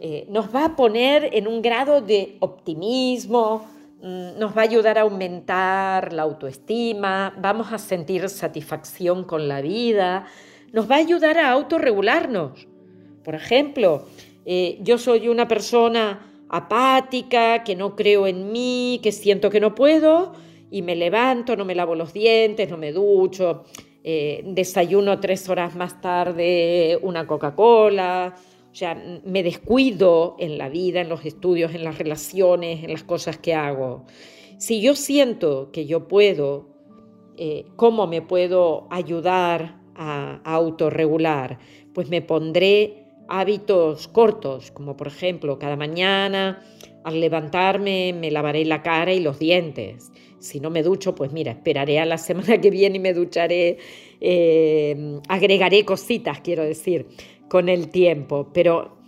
eh, 0.00 0.26
nos 0.30 0.54
va 0.54 0.66
a 0.66 0.76
poner 0.76 1.30
en 1.32 1.48
un 1.48 1.60
grado 1.60 2.00
de 2.00 2.36
optimismo, 2.40 3.66
Mm, 4.00 4.38
nos 4.38 4.56
va 4.56 4.60
a 4.60 4.64
ayudar 4.64 4.96
a 4.96 5.00
aumentar 5.00 6.12
la 6.12 6.22
autoestima, 6.22 7.34
vamos 7.36 7.72
a 7.72 7.78
sentir 7.78 8.28
satisfacción 8.28 9.24
con 9.24 9.48
la 9.48 9.60
vida, 9.60 10.26
nos 10.72 10.88
va 10.88 10.96
a 10.96 10.98
ayudar 10.98 11.36
a 11.38 11.50
autorregularnos. 11.50 12.68
Por 13.24 13.34
ejemplo, 13.34 14.06
eh, 14.46 14.78
yo 14.82 14.98
soy 14.98 15.28
una 15.28 15.48
persona 15.48 16.27
apática, 16.48 17.64
que 17.64 17.76
no 17.76 17.96
creo 17.96 18.26
en 18.26 18.52
mí, 18.52 19.00
que 19.02 19.12
siento 19.12 19.50
que 19.50 19.60
no 19.60 19.74
puedo 19.74 20.32
y 20.70 20.82
me 20.82 20.96
levanto, 20.96 21.56
no 21.56 21.64
me 21.64 21.74
lavo 21.74 21.94
los 21.94 22.12
dientes, 22.12 22.68
no 22.70 22.76
me 22.76 22.92
ducho, 22.92 23.64
eh, 24.04 24.42
desayuno 24.44 25.20
tres 25.20 25.48
horas 25.48 25.74
más 25.74 26.00
tarde 26.00 26.98
una 27.02 27.26
Coca-Cola, 27.26 28.34
o 28.70 28.74
sea, 28.74 28.94
me 29.24 29.42
descuido 29.42 30.36
en 30.38 30.58
la 30.58 30.68
vida, 30.68 31.00
en 31.00 31.08
los 31.08 31.24
estudios, 31.24 31.74
en 31.74 31.84
las 31.84 31.98
relaciones, 31.98 32.84
en 32.84 32.92
las 32.92 33.02
cosas 33.02 33.38
que 33.38 33.54
hago. 33.54 34.04
Si 34.58 34.80
yo 34.80 34.94
siento 34.94 35.70
que 35.72 35.86
yo 35.86 36.06
puedo, 36.06 36.68
eh, 37.36 37.64
¿cómo 37.76 38.06
me 38.06 38.22
puedo 38.22 38.86
ayudar 38.90 39.80
a, 39.94 40.40
a 40.44 40.54
autorregular? 40.54 41.58
Pues 41.94 42.08
me 42.08 42.22
pondré 42.22 43.07
hábitos 43.28 44.08
cortos, 44.08 44.70
como 44.70 44.96
por 44.96 45.08
ejemplo 45.08 45.58
cada 45.58 45.76
mañana 45.76 46.62
Al 47.04 47.20
levantarme 47.20 48.12
me 48.12 48.30
lavaré 48.30 48.64
la 48.64 48.82
cara 48.82 49.12
y 49.12 49.20
los 49.20 49.38
dientes. 49.38 50.10
Si 50.40 50.60
no 50.60 50.70
me 50.70 50.82
ducho, 50.82 51.14
pues 51.14 51.32
mira, 51.32 51.52
esperaré 51.52 52.00
a 52.00 52.06
la 52.06 52.18
semana 52.28 52.60
que 52.60 52.70
viene 52.70 52.96
y 52.96 53.00
me 53.00 53.14
ducharé, 53.14 53.78
eh, 54.20 55.20
agregaré 55.28 55.84
cositas, 55.84 56.40
quiero 56.40 56.64
decir, 56.64 57.06
con 57.48 57.68
el 57.68 57.88
tiempo. 57.90 58.50
Pero 58.52 58.98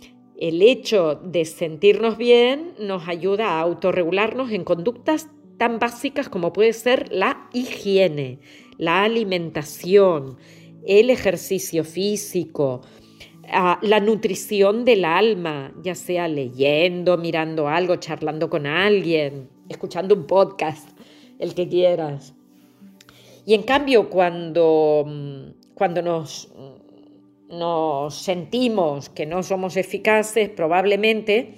el 0.41 0.61
hecho 0.61 1.15
de 1.15 1.45
sentirnos 1.45 2.17
bien 2.17 2.73
nos 2.79 3.07
ayuda 3.07 3.49
a 3.49 3.61
autorregularnos 3.61 4.51
en 4.51 4.63
conductas 4.63 5.29
tan 5.57 5.77
básicas 5.77 6.29
como 6.29 6.53
puede 6.53 6.73
ser 6.73 7.11
la 7.11 7.47
higiene, 7.53 8.39
la 8.77 9.03
alimentación, 9.03 10.37
el 10.87 11.11
ejercicio 11.11 11.83
físico, 11.83 12.81
la 13.81 13.99
nutrición 13.99 14.85
del 14.85 15.03
alma, 15.03 15.73
ya 15.83 15.95
sea 15.95 16.27
leyendo, 16.27 17.17
mirando 17.17 17.67
algo, 17.67 17.97
charlando 17.97 18.49
con 18.49 18.65
alguien, 18.65 19.49
escuchando 19.67 20.15
un 20.15 20.25
podcast, 20.25 20.89
el 21.39 21.53
que 21.53 21.67
quieras. 21.67 22.33
Y 23.45 23.53
en 23.53 23.63
cambio, 23.63 24.09
cuando, 24.09 25.03
mm, 25.05 25.73
cuando 25.73 26.01
nos, 26.01 26.49
nos 27.49 28.15
sentimos 28.15 29.09
que 29.09 29.25
no 29.25 29.43
somos 29.43 29.75
eficaces, 29.75 30.49
probablemente 30.49 31.55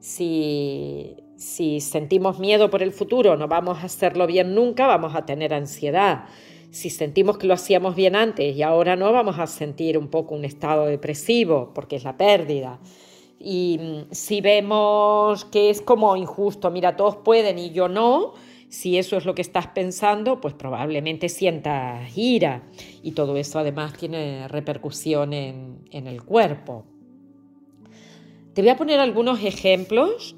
si, 0.00 1.16
si 1.36 1.80
sentimos 1.80 2.38
miedo 2.38 2.68
por 2.68 2.82
el 2.82 2.92
futuro, 2.92 3.36
no 3.36 3.48
vamos 3.48 3.78
a 3.78 3.86
hacerlo 3.86 4.26
bien 4.26 4.54
nunca, 4.54 4.86
vamos 4.86 5.14
a 5.14 5.24
tener 5.24 5.54
ansiedad. 5.54 6.24
Si 6.70 6.90
sentimos 6.90 7.38
que 7.38 7.46
lo 7.46 7.54
hacíamos 7.54 7.96
bien 7.96 8.14
antes 8.14 8.56
y 8.56 8.62
ahora 8.62 8.96
no, 8.96 9.12
vamos 9.12 9.38
a 9.38 9.46
sentir 9.46 9.98
un 9.98 10.08
poco 10.08 10.34
un 10.34 10.44
estado 10.44 10.86
depresivo, 10.86 11.72
porque 11.74 11.96
es 11.96 12.04
la 12.04 12.16
pérdida. 12.16 12.78
Y 13.38 13.78
mm, 13.80 14.12
si 14.12 14.40
vemos 14.40 15.44
que 15.46 15.70
es 15.70 15.80
como 15.80 16.16
injusto, 16.16 16.70
mira, 16.70 16.96
todos 16.96 17.16
pueden 17.16 17.58
y 17.58 17.70
yo 17.70 17.88
no, 17.88 18.34
si 18.70 18.98
eso 18.98 19.16
es 19.16 19.24
lo 19.24 19.34
que 19.34 19.42
estás 19.42 19.66
pensando, 19.68 20.40
pues 20.40 20.54
probablemente 20.54 21.28
sientas 21.28 22.16
ira 22.16 22.62
y 23.02 23.12
todo 23.12 23.36
eso 23.36 23.58
además 23.58 23.94
tiene 23.94 24.46
repercusión 24.46 25.32
en, 25.32 25.80
el 25.90 26.22
cuerpo. 26.22 26.84
Te 28.54 28.62
voy 28.62 28.70
a 28.70 28.76
poner 28.76 29.00
algunos 29.00 29.42
ejemplos 29.42 30.36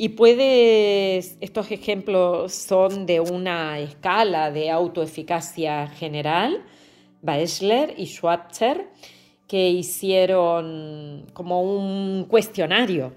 y 0.00 0.08
puedes, 0.08 1.36
estos 1.42 1.70
ejemplos 1.70 2.54
son 2.54 3.04
de 3.04 3.20
una 3.20 3.80
escala 3.80 4.50
de 4.50 4.70
autoeficacia 4.70 5.88
general, 5.88 6.64
Baesler 7.20 7.92
y 7.98 8.06
Schwarzer, 8.06 8.88
que 9.46 9.68
hicieron 9.68 11.26
como 11.34 11.60
un 11.60 12.24
cuestionario 12.24 13.12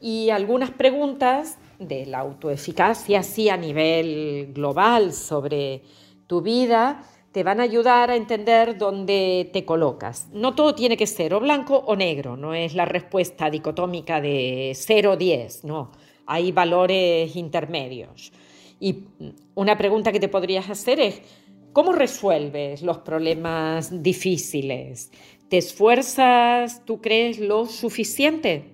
y 0.00 0.30
algunas 0.30 0.70
preguntas 0.70 1.58
de 1.80 2.06
la 2.06 2.20
autoeficacia, 2.20 3.24
sí, 3.24 3.48
a 3.48 3.56
nivel 3.56 4.52
global 4.54 5.12
sobre 5.12 5.82
tu 6.28 6.42
vida, 6.42 7.02
te 7.32 7.42
van 7.42 7.58
a 7.58 7.64
ayudar 7.64 8.12
a 8.12 8.14
entender 8.14 8.78
dónde 8.78 9.50
te 9.52 9.64
colocas. 9.64 10.28
No 10.32 10.54
todo 10.54 10.76
tiene 10.76 10.96
que 10.96 11.08
ser 11.08 11.34
o 11.34 11.40
blanco 11.40 11.82
o 11.84 11.96
negro, 11.96 12.36
no 12.36 12.54
es 12.54 12.76
la 12.76 12.84
respuesta 12.84 13.50
dicotómica 13.50 14.20
de 14.20 14.70
0 14.76 15.14
o 15.14 15.16
10, 15.16 15.64
no, 15.64 15.90
hay 16.26 16.52
valores 16.52 17.36
intermedios. 17.36 18.32
Y 18.80 19.04
una 19.54 19.78
pregunta 19.78 20.12
que 20.12 20.20
te 20.20 20.28
podrías 20.28 20.68
hacer 20.68 21.00
es, 21.00 21.22
¿cómo 21.72 21.92
resuelves 21.92 22.82
los 22.82 22.98
problemas 22.98 24.02
difíciles? 24.02 25.10
¿Te 25.48 25.58
esfuerzas, 25.58 26.84
tú 26.84 27.00
crees, 27.00 27.38
lo 27.38 27.66
suficiente? 27.66 28.64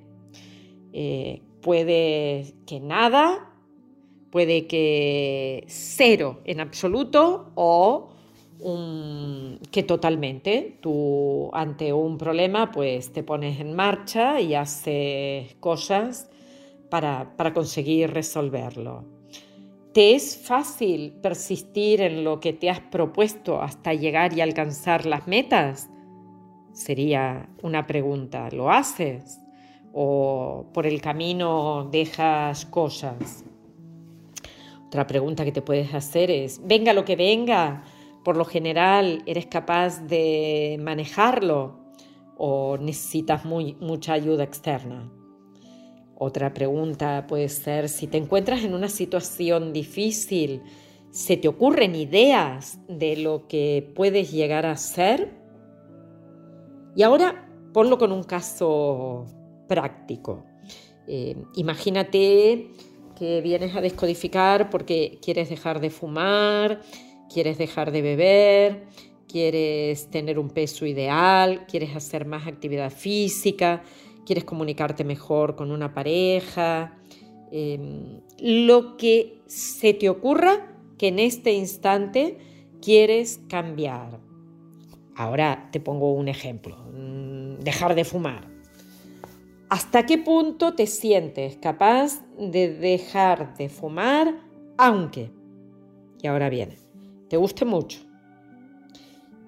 Eh, 0.92 1.42
Puede 1.61 2.54
que 2.66 2.80
nada, 2.80 3.52
puede 4.30 4.66
que 4.66 5.64
cero 5.66 6.40
en 6.45 6.61
absoluto 6.61 7.50
o 7.54 8.09
que 9.71 9.83
totalmente 9.83 10.76
tú 10.83 11.50
ante 11.54 11.95
un 11.95 12.19
problema 12.19 12.71
pues 12.71 13.11
te 13.11 13.23
pones 13.23 13.59
en 13.59 13.75
marcha 13.75 14.38
y 14.40 14.54
haces 14.54 15.54
cosas 15.61 16.30
para, 16.90 17.37
para 17.37 17.52
conseguir 17.52 18.12
resolverlo. 18.12 19.05
¿Te 19.94 20.14
es 20.14 20.37
fácil 20.37 21.14
persistir 21.22 22.00
en 22.00 22.24
lo 22.24 22.38
que 22.40 22.53
te 22.53 22.70
has 22.70 22.81
propuesto 22.81 23.61
hasta 23.62 23.94
llegar 23.94 24.33
y 24.37 24.40
alcanzar 24.40 25.07
las 25.07 25.26
metas? 25.26 25.88
Sería 26.72 27.48
una 27.62 27.87
pregunta. 27.87 28.48
¿Lo 28.50 28.70
haces? 28.70 29.40
o 29.92 30.66
por 30.72 30.87
el 30.87 31.00
camino 31.00 31.88
dejas 31.90 32.66
cosas. 32.66 33.44
Otra 34.87 35.07
pregunta 35.07 35.44
que 35.44 35.53
te 35.53 35.62
puedes 35.62 35.94
hacer 35.94 36.31
es, 36.31 36.61
venga 36.64 36.92
lo 36.92 37.05
que 37.05 37.16
venga, 37.16 37.85
por 38.24 38.37
lo 38.37 38.44
general 38.44 39.22
eres 39.26 39.46
capaz 39.46 40.00
de 40.07 40.79
manejarlo 40.81 41.79
o 42.37 42.76
necesitas 42.79 43.44
mucha 43.44 44.14
ayuda 44.14 44.44
externa. 44.44 45.11
Otra 46.22 46.52
pregunta 46.52 47.24
puede 47.26 47.48
ser, 47.48 47.88
si 47.88 48.06
te 48.06 48.18
encuentras 48.18 48.62
en 48.62 48.74
una 48.74 48.90
situación 48.90 49.72
difícil, 49.72 50.61
¿se 51.11 51.38
te 51.38 51.48
ocurren 51.48 51.94
ideas 51.94 52.78
de 52.88 53.16
lo 53.16 53.48
que 53.48 53.90
puedes 53.96 54.30
llegar 54.30 54.66
a 54.66 54.76
ser? 54.76 55.30
Y 56.94 57.04
ahora 57.04 57.48
ponlo 57.72 57.96
con 57.96 58.12
un 58.12 58.22
caso 58.22 59.24
práctico. 59.66 60.44
Eh, 61.09 61.37
imagínate 61.54 62.68
que 63.18 63.40
vienes 63.40 63.74
a 63.74 63.80
descodificar 63.80 64.68
porque 64.68 65.20
quieres 65.22 65.48
dejar 65.48 65.80
de 65.80 65.88
fumar, 65.88 66.83
quieres 67.33 67.56
dejar 67.56 67.92
de 67.92 68.02
beber, 68.02 68.85
quieres 69.26 70.11
tener 70.11 70.38
un 70.38 70.50
peso 70.50 70.85
ideal, 70.85 71.64
quieres 71.66 71.96
hacer 71.96 72.26
más 72.26 72.46
actividad 72.46 72.92
física, 72.92 73.83
quieres 74.31 74.45
comunicarte 74.45 75.03
mejor 75.03 75.57
con 75.57 75.73
una 75.73 75.93
pareja, 75.93 76.97
em, 77.51 78.21
lo 78.38 78.97
que 78.97 79.43
se 79.47 79.93
te 79.93 80.09
ocurra 80.09 80.73
que 80.97 81.09
en 81.09 81.19
este 81.19 81.53
instante 81.53 82.38
quieres 82.81 83.40
cambiar. 83.49 84.21
Ahora 85.16 85.69
te 85.73 85.81
pongo 85.81 86.12
un 86.12 86.29
ejemplo, 86.29 86.77
mm, 86.77 87.59
dejar 87.64 87.97
de 87.97 88.05
fumar. 88.05 88.49
¿Hasta 89.69 90.07
qué 90.07 90.16
punto 90.16 90.75
te 90.75 90.87
sientes 90.87 91.57
capaz 91.57 92.23
de 92.38 92.73
dejar 92.73 93.57
de 93.57 93.69
fumar 93.69 94.33
aunque, 94.79 95.33
y 96.23 96.29
ahora 96.29 96.49
viene, 96.49 96.79
te 97.29 97.37
guste 97.37 97.64
mucho? 97.64 97.99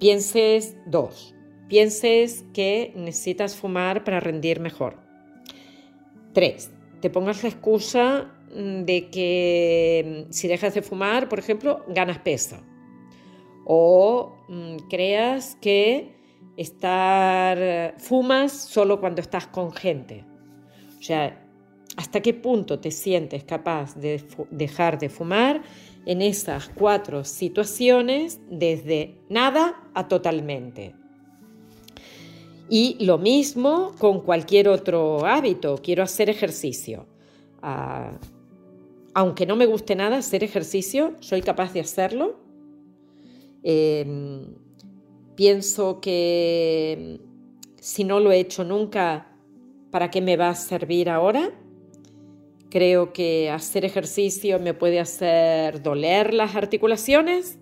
Pienses 0.01 0.77
dos, 0.87 1.37
pienses 1.73 2.45
que 2.53 2.93
necesitas 2.97 3.57
fumar 3.57 4.05
para 4.05 4.21
rendir 4.21 4.61
mejor. 4.61 4.99
Tres, 6.35 6.71
te 7.01 7.09
pongas 7.09 7.43
la 7.43 7.49
excusa 7.49 8.31
de 8.55 9.09
que 9.11 10.27
mm, 10.29 10.33
si 10.33 10.49
dejas 10.49 10.75
de 10.75 10.83
fumar, 10.83 11.31
por 11.31 11.39
ejemplo, 11.39 11.83
ganas 11.89 12.19
peso. 12.19 12.59
O 13.65 14.35
mm, 14.49 14.77
creas 14.91 15.57
que 15.63 16.15
estar, 16.59 17.95
fumas 17.97 18.53
solo 18.53 19.01
cuando 19.01 19.23
estás 19.23 19.47
con 19.47 19.73
gente. 19.73 20.27
O 21.01 21.03
sea, 21.03 21.43
¿hasta 21.97 22.21
qué 22.21 22.35
punto 22.35 22.81
te 22.81 22.91
sientes 22.91 23.45
capaz 23.45 23.95
de 23.95 24.23
dejar 24.51 24.99
de 24.99 25.09
fumar 25.09 25.63
en 26.05 26.21
esas 26.21 26.69
cuatro 26.69 27.25
situaciones 27.25 28.43
desde 28.51 29.23
nada 29.31 29.89
a 29.95 30.07
totalmente? 30.07 31.01
Y 32.69 33.05
lo 33.05 33.19
mismo 33.19 33.93
con 33.99 34.21
cualquier 34.21 34.69
otro 34.69 35.27
hábito. 35.27 35.79
Quiero 35.83 36.03
hacer 36.03 36.31
ejercicio. 36.31 37.07
Ah, 37.61 38.19
aunque 39.15 39.47
no 39.47 39.57
me 39.57 39.67
guste 39.67 39.95
nada 39.95 40.19
hacer 40.19 40.43
ejercicio, 40.43 41.15
soy 41.21 41.43
capaz 41.43 41.73
de 41.73 41.81
hacerlo. 41.81 42.41
Em, 43.63 44.63
Pienso 45.35 46.01
que 46.01 47.19
mm, 47.21 47.75
si 47.81 48.05
no 48.05 48.21
lo 48.21 48.33
he 48.33 48.39
hecho 48.39 48.65
nunca, 48.65 49.35
¿para 49.91 50.11
qué 50.11 50.21
me 50.21 50.37
va 50.37 50.51
a 50.51 50.55
servir 50.55 51.09
ahora? 51.09 51.51
Creo 52.71 53.13
que 53.13 53.51
hacer 53.51 53.85
ejercicio 53.85 54.59
me 54.59 54.75
puede 54.75 55.01
hacer 55.01 55.83
doler 55.83 56.33
las 56.33 56.55
articulaciones 56.55 57.59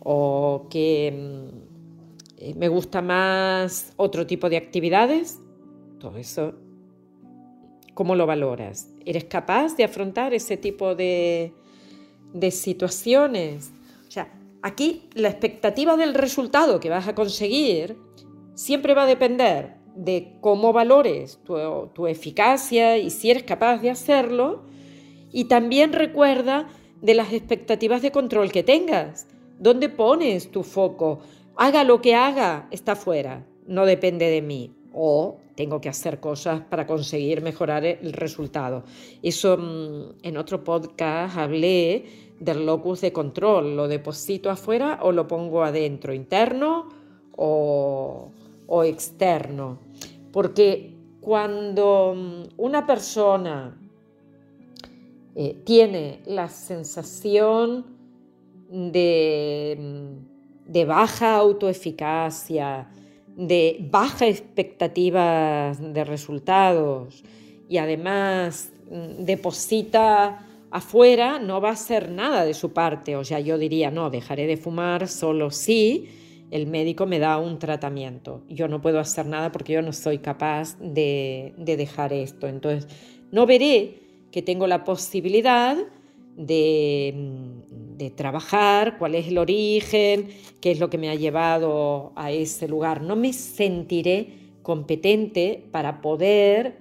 o 0.00 0.66
que 0.70 1.12
mm, 1.12 1.59
eh, 2.40 2.54
me 2.56 2.68
gusta 2.68 3.02
más 3.02 3.92
otro 3.96 4.26
tipo 4.26 4.50
de 4.50 4.56
actividades. 4.56 5.38
Todo 5.98 6.16
eso, 6.16 6.54
¿cómo 7.94 8.16
lo 8.16 8.26
valoras? 8.26 8.88
¿Eres 9.04 9.24
capaz 9.24 9.76
de 9.76 9.84
afrontar 9.84 10.34
ese 10.34 10.56
tipo 10.56 10.94
de, 10.94 11.52
de 12.32 12.50
situaciones? 12.50 13.70
O 14.08 14.10
sea, 14.10 14.32
Aquí 14.62 15.08
la 15.14 15.28
expectativa 15.28 15.96
del 15.96 16.14
resultado 16.14 16.80
que 16.80 16.90
vas 16.90 17.08
a 17.08 17.14
conseguir 17.14 17.96
siempre 18.54 18.92
va 18.92 19.04
a 19.04 19.06
depender 19.06 19.76
de 19.94 20.36
cómo 20.40 20.72
valores 20.72 21.38
tu, 21.44 21.56
tu 21.94 22.06
eficacia 22.06 22.98
y 22.98 23.10
si 23.10 23.30
eres 23.30 23.44
capaz 23.44 23.78
de 23.78 23.90
hacerlo. 23.90 24.64
Y 25.32 25.44
también 25.44 25.92
recuerda 25.92 26.68
de 27.00 27.14
las 27.14 27.32
expectativas 27.32 28.02
de 28.02 28.12
control 28.12 28.52
que 28.52 28.62
tengas. 28.62 29.28
¿Dónde 29.58 29.88
pones 29.88 30.50
tu 30.50 30.62
foco? 30.62 31.20
Haga 31.62 31.84
lo 31.84 32.00
que 32.00 32.14
haga, 32.14 32.66
está 32.70 32.96
fuera, 32.96 33.44
no 33.66 33.84
depende 33.84 34.30
de 34.30 34.40
mí. 34.40 34.72
O 34.94 35.36
tengo 35.56 35.78
que 35.82 35.90
hacer 35.90 36.18
cosas 36.18 36.62
para 36.62 36.86
conseguir 36.86 37.42
mejorar 37.42 37.84
el 37.84 38.14
resultado. 38.14 38.82
Eso 39.22 39.58
mm, 39.58 40.20
en 40.22 40.38
otro 40.38 40.64
podcast 40.64 41.36
hablé 41.36 42.06
del 42.40 42.64
locus 42.64 43.02
de 43.02 43.12
control. 43.12 43.76
¿Lo 43.76 43.88
deposito 43.88 44.48
afuera 44.48 45.00
o 45.02 45.12
lo 45.12 45.28
pongo 45.28 45.62
adentro? 45.62 46.14
¿Interno 46.14 46.88
o, 47.36 48.32
externo? 48.82 49.80
Porque 50.32 50.94
cuando 51.20 52.14
mm, 52.16 52.42
una 52.56 52.86
persona 52.86 53.78
eh, 55.34 55.60
tiene 55.62 56.22
la 56.24 56.48
sensación 56.48 57.84
de, 58.70 59.76
mm, 59.78 60.29
de 60.70 60.84
baja 60.84 61.34
autoeficacia, 61.36 62.88
de 63.26 63.78
baja 63.90 64.28
expectativa 64.28 65.72
de 65.72 66.04
resultados 66.04 67.24
y 67.68 67.78
además 67.78 68.72
mm, 68.88 69.24
deposita 69.24 70.46
afuera, 70.70 71.40
no 71.40 71.60
va 71.60 71.70
a 71.70 71.72
hacer 71.72 72.12
nada 72.12 72.44
de 72.44 72.54
su 72.54 72.72
parte. 72.72 73.16
O 73.16 73.24
sea, 73.24 73.40
yo 73.40 73.58
diría, 73.58 73.90
no, 73.90 74.10
dejaré 74.10 74.46
de 74.46 74.56
fumar 74.56 75.08
solo 75.08 75.50
si 75.50 76.08
el 76.52 76.68
médico 76.68 77.04
me 77.04 77.18
da 77.18 77.38
un 77.38 77.58
tratamiento. 77.58 78.44
Yo 78.48 78.68
no 78.68 78.80
puedo 78.80 79.00
hacer 79.00 79.26
nada 79.26 79.50
porque 79.50 79.72
yo 79.72 79.82
no 79.82 79.92
soy 79.92 80.18
capaz 80.18 80.78
de, 80.78 81.52
de 81.56 81.76
dejar 81.76 82.12
esto. 82.12 82.46
Entonces, 82.46 82.86
no 83.32 83.44
veré 83.44 83.98
que 84.30 84.42
tengo 84.42 84.68
la 84.68 84.84
posibilidad 84.84 85.76
de, 86.36 87.12
trabajar, 88.08 88.96
cuál 88.96 89.14
es 89.14 89.28
el 89.28 89.36
origen, 89.36 90.28
qué 90.62 90.70
es 90.70 90.80
lo 90.80 90.88
que 90.88 90.96
me 90.96 91.10
ha 91.10 91.14
llevado 91.14 92.12
a 92.16 92.32
ese 92.32 92.66
lugar. 92.66 93.02
No 93.02 93.16
me 93.16 93.34
sentiré 93.34 94.28
competente 94.62 95.62
para 95.70 96.00
poder 96.00 96.78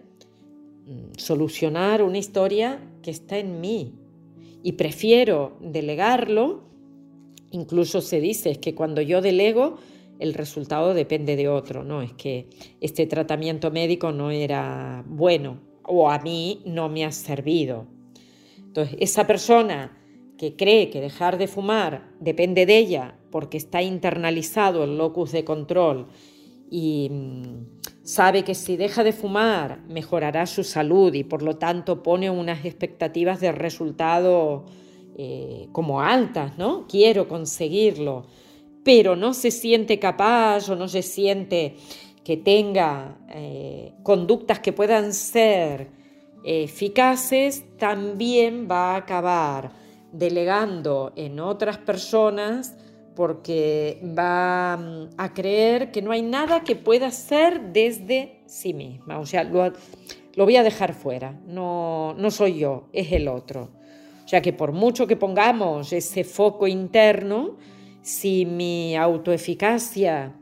mm, 0.86 1.18
solucionar 1.18 2.02
una 2.04 2.20
historia 2.20 2.80
que 3.02 3.12
está 3.12 3.38
en 3.38 3.60
mí. 3.60 3.96
Y 4.64 4.74
prefiero 4.74 5.58
delegarlo, 5.60 6.62
incluso 7.52 8.00
se 8.00 8.22
dice 8.22 8.56
que 8.58 8.76
cuando 8.76 9.02
yo 9.02 9.22
delego, 9.22 9.78
el 10.20 10.34
resultado 10.34 10.94
depende 10.94 11.36
de 11.36 11.48
otro, 11.48 11.84
¿no? 11.84 12.02
Es 12.02 12.14
que 12.14 12.48
este 12.82 13.08
tratamiento 13.08 13.72
médico 13.72 14.12
no 14.12 14.32
era 14.32 15.04
bueno, 15.08 15.60
o 15.84 16.10
a 16.10 16.20
mí 16.20 16.62
no 16.66 16.90
me 16.90 17.06
ha 17.06 17.12
servido. 17.12 17.88
Entonces, 18.58 18.98
esa 19.00 19.26
persona 19.26 19.99
que 20.40 20.56
cree 20.56 20.90
que 20.90 21.02
dejar 21.02 21.38
de 21.38 21.48
fumar 21.48 22.08
depende 22.22 22.66
de 22.66 22.78
ella 22.78 23.16
porque 23.30 23.58
está 23.58 23.82
internalizado 23.82 24.86
el 24.86 24.98
locus 24.98 25.34
de 25.34 25.44
control 25.44 26.08
y 26.72 27.10
mm, 27.12 28.04
sabe 28.04 28.44
que 28.44 28.56
si 28.56 28.78
deja 28.78 29.04
de 29.04 29.12
fumar 29.12 29.82
mejorará 29.90 30.46
su 30.46 30.64
salud 30.64 31.14
y 31.14 31.26
por 31.26 31.44
lo 31.44 31.58
tanto 31.58 32.02
pone 32.02 32.30
unas 32.30 32.64
expectativas 32.64 33.42
de 33.42 33.52
resultado 33.52 34.64
eh, 35.18 35.68
como 35.74 36.00
altas, 36.00 36.58
¿no? 36.58 36.88
Quiero 36.88 37.28
conseguirlo, 37.28 38.26
pero 38.86 39.18
no 39.18 39.34
se 39.34 39.52
siente 39.52 40.00
capaz 40.00 40.70
o 40.70 40.78
no 40.78 40.88
se 40.88 41.02
siente 41.02 41.76
que 42.24 42.38
tenga 42.38 43.18
eh, 43.30 43.92
conductas 44.04 44.60
que 44.60 44.72
puedan 44.72 45.12
ser 45.12 45.90
eficaces, 46.46 47.66
también 47.78 48.70
va 48.72 48.94
a 48.94 48.98
acabar 48.98 49.79
delegando 50.12 51.14
en 51.16 51.40
otras 51.40 51.78
personas 51.78 52.78
porque 53.16 54.02
va 54.18 54.78
mm, 54.78 55.10
a 55.18 55.34
creer 55.34 55.92
que 55.92 56.02
no 56.02 56.12
hay 56.12 56.22
nada 56.22 56.64
que 56.64 56.76
pueda 56.76 57.08
hacer 57.08 57.74
desde 57.74 58.42
sí 58.46 58.74
misma. 58.74 59.20
O 59.20 59.26
sea, 59.26 59.44
lo, 59.44 59.74
lo 60.36 60.46
voy 60.46 60.56
a 60.56 60.64
dejar 60.64 60.94
fuera, 60.94 61.40
no, 61.46 62.14
no 62.18 62.32
soy 62.32 62.60
yo, 62.60 62.88
es 62.94 63.12
el 63.12 63.28
otro. 63.28 63.72
O 64.24 64.28
sea 64.28 64.42
que 64.42 64.54
por 64.54 64.72
mucho 64.72 65.08
que 65.08 65.16
pongamos 65.16 65.92
ese 65.92 66.24
foco 66.24 66.68
interno, 66.68 67.58
si 68.02 68.46
mi 68.46 68.96
autoeficacia 68.96 70.36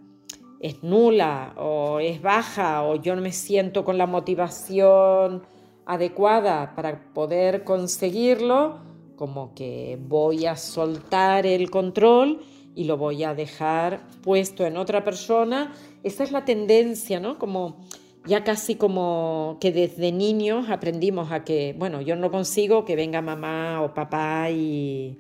es 0.60 0.84
nula 0.84 1.54
o 1.58 2.00
es 2.00 2.22
baja 2.22 2.84
o 2.84 2.96
yo 2.96 3.16
no 3.16 3.22
me 3.22 3.32
siento 3.32 3.86
con 3.86 3.98
la 3.98 4.06
motivación 4.06 5.44
adecuada 5.86 6.76
para 6.76 7.14
poder 7.14 7.64
conseguirlo, 7.64 8.80
como 9.18 9.54
que 9.54 10.00
voy 10.00 10.46
a 10.46 10.56
soltar 10.56 11.46
el 11.46 11.70
control 11.70 12.40
y 12.76 12.86
lo 12.86 12.96
voy 12.96 13.24
a 13.24 13.34
dejar 13.34 14.00
puesto 14.22 14.66
en 14.66 14.78
otra 14.78 15.04
persona. 15.04 15.74
Esa 16.04 16.24
es 16.24 16.32
la 16.32 16.46
tendencia, 16.46 17.20
¿no? 17.20 17.38
Como 17.38 17.78
ya 18.26 18.44
casi 18.44 18.76
como 18.76 19.58
que 19.60 19.72
desde 19.72 20.12
niños 20.12 20.70
aprendimos 20.70 21.32
a 21.32 21.44
que, 21.44 21.76
bueno, 21.78 22.00
yo 22.02 22.16
no 22.16 22.30
consigo 22.30 22.86
que 22.86 22.96
venga 22.96 23.22
mamá 23.22 23.82
o 23.82 23.94
papá 23.94 24.52
y, 24.52 25.20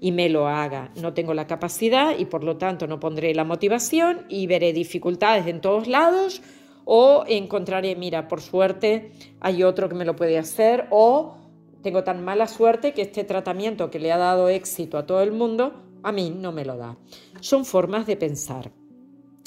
y 0.00 0.12
me 0.12 0.28
lo 0.28 0.48
haga. 0.48 0.90
No 1.00 1.14
tengo 1.14 1.32
la 1.32 1.46
capacidad 1.46 2.18
y 2.18 2.24
por 2.24 2.42
lo 2.42 2.56
tanto 2.56 2.86
no 2.86 2.98
pondré 2.98 3.34
la 3.34 3.44
motivación 3.44 4.26
y 4.28 4.46
veré 4.48 4.72
dificultades 4.72 5.46
en 5.46 5.60
todos 5.60 5.86
lados 5.86 6.42
o 6.84 7.24
encontraré, 7.26 7.94
mira, 7.96 8.26
por 8.26 8.40
suerte 8.40 9.12
hay 9.40 9.62
otro 9.62 9.88
que 9.88 9.94
me 9.94 10.04
lo 10.04 10.16
puede 10.16 10.38
hacer 10.38 10.86
o 10.90 11.36
tengo 11.86 12.02
tan 12.02 12.24
mala 12.24 12.48
suerte 12.48 12.94
que 12.94 13.02
este 13.02 13.22
tratamiento 13.22 13.92
que 13.92 14.00
le 14.00 14.10
ha 14.10 14.16
dado 14.16 14.48
éxito 14.48 14.98
a 14.98 15.06
todo 15.06 15.22
el 15.22 15.30
mundo, 15.30 15.84
a 16.02 16.10
mí 16.10 16.30
no 16.36 16.50
me 16.50 16.64
lo 16.64 16.76
da. 16.76 16.98
Son 17.38 17.64
formas 17.64 18.08
de 18.08 18.16
pensar. 18.16 18.72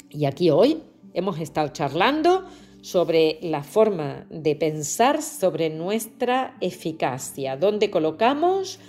Y 0.08 0.24
aquí 0.24 0.48
hoy 0.48 0.82
hemos 1.12 1.38
estado 1.38 1.68
charlando 1.68 2.46
sobre 2.80 3.40
la 3.42 3.62
forma 3.62 4.26
de 4.30 4.56
pensar 4.56 5.20
sobre 5.20 5.68
nuestra 5.68 6.56
eficacia, 6.62 7.58
dónde 7.58 7.90
colocamos 7.90 8.80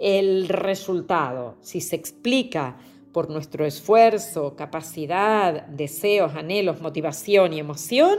el 0.00 0.48
resultado, 0.48 1.58
si 1.60 1.80
se 1.80 1.94
explica 1.94 2.76
por 3.12 3.30
nuestro 3.30 3.64
esfuerzo, 3.66 4.56
capacidad, 4.56 5.64
deseos, 5.68 6.34
anhelos, 6.34 6.80
motivación 6.80 7.52
y 7.52 7.60
emoción, 7.60 8.18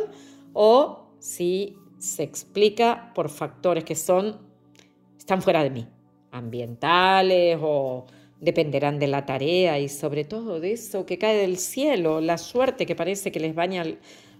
o 0.53 1.09
si 1.19 1.75
se 1.97 2.23
explica 2.23 3.11
por 3.13 3.27
factores 3.27 3.83
que 3.83 3.95
son 3.95 4.46
están 5.27 5.41
fuera 5.41 5.61
de 5.61 5.69
mí, 5.69 5.85
ambientales 6.31 7.59
o 7.61 8.05
dependerán 8.39 8.97
de 8.97 9.07
la 9.07 9.25
tarea 9.25 9.77
y 9.77 9.89
sobre 9.89 10.23
todo 10.23 10.61
de 10.61 10.71
eso 10.71 11.05
que 11.05 11.17
cae 11.17 11.35
del 11.35 11.57
cielo, 11.57 12.21
la 12.21 12.37
suerte 12.37 12.85
que 12.85 12.95
parece 12.95 13.29
que 13.29 13.41
les 13.41 13.53
baña 13.53 13.81
a 13.81 13.85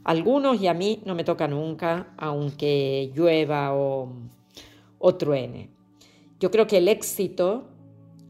algunos 0.09 0.61
y 0.61 0.67
a 0.67 0.73
mí 0.73 1.01
no 1.03 1.13
me 1.13 1.25
toca 1.25 1.45
nunca, 1.49 2.13
aunque 2.15 3.11
llueva 3.13 3.75
o, 3.75 4.13
o 4.97 5.15
truene. 5.15 5.71
Yo 6.39 6.51
creo 6.51 6.67
que 6.67 6.77
el 6.77 6.87
éxito 6.87 7.67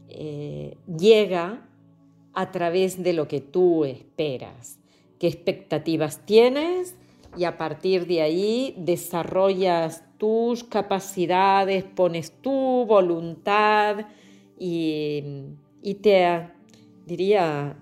eh, 0.08 0.76
llega 0.98 1.64
a 2.34 2.50
través 2.50 3.00
de 3.04 3.12
lo 3.12 3.28
que 3.28 3.40
tú 3.40 3.84
esperas, 3.84 4.80
qué 5.20 5.28
expectativas 5.28 6.26
tienes 6.26 6.96
y 7.38 7.44
a 7.44 7.56
partir 7.56 8.06
de 8.06 8.20
ahí 8.20 8.74
desarrollas 8.76 10.04
tus 10.18 10.64
capacidades, 10.64 11.84
pones 11.84 12.32
tu 12.42 12.84
voluntad 12.84 14.06
y, 14.58 15.22
y 15.80 15.94
te 15.94 16.50
diría 17.06 17.78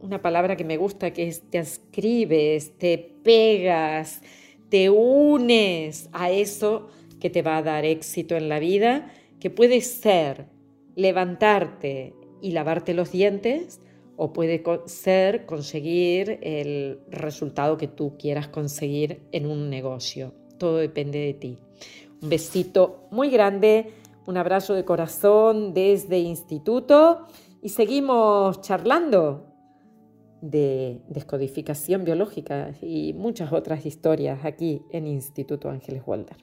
una 0.00 0.22
palabra 0.22 0.56
que 0.56 0.64
me 0.64 0.78
gusta 0.78 1.12
que 1.12 1.34
te 1.50 1.58
ascribes, 1.58 2.78
te 2.78 2.98
pegas, 2.98 4.22
te 4.70 4.88
unes 4.88 6.08
a 6.12 6.30
eso 6.30 6.88
que 7.20 7.28
te 7.28 7.42
va 7.42 7.58
a 7.58 7.62
dar 7.62 7.84
éxito 7.84 8.36
en 8.36 8.48
la 8.48 8.58
vida 8.58 9.12
que 9.38 9.50
puede 9.50 9.82
ser 9.82 10.46
levantarte 10.96 12.14
y 12.40 12.52
lavarte 12.52 12.94
los 12.94 13.12
dientes 13.12 13.80
o 14.16 14.32
puede 14.32 14.62
ser 14.86 15.46
conseguir 15.46 16.38
el 16.42 17.00
resultado 17.08 17.76
que 17.76 17.88
tú 17.88 18.16
quieras 18.18 18.48
conseguir 18.48 19.22
en 19.32 19.46
un 19.46 19.70
negocio. 19.70 20.32
Todo 20.58 20.76
depende 20.78 21.18
de 21.18 21.34
ti. 21.34 21.58
Un 22.22 22.28
besito 22.28 23.08
muy 23.10 23.30
grande, 23.30 23.92
un 24.26 24.36
abrazo 24.36 24.74
de 24.74 24.84
corazón 24.84 25.74
desde 25.74 26.18
Instituto 26.18 27.26
y 27.60 27.70
seguimos 27.70 28.60
charlando 28.60 29.46
de 30.40 31.00
descodificación 31.08 32.04
biológica 32.04 32.72
y 32.82 33.14
muchas 33.14 33.52
otras 33.52 33.86
historias 33.86 34.44
aquí 34.44 34.82
en 34.90 35.06
Instituto 35.06 35.70
Ángeles 35.70 36.02
Walter. 36.06 36.36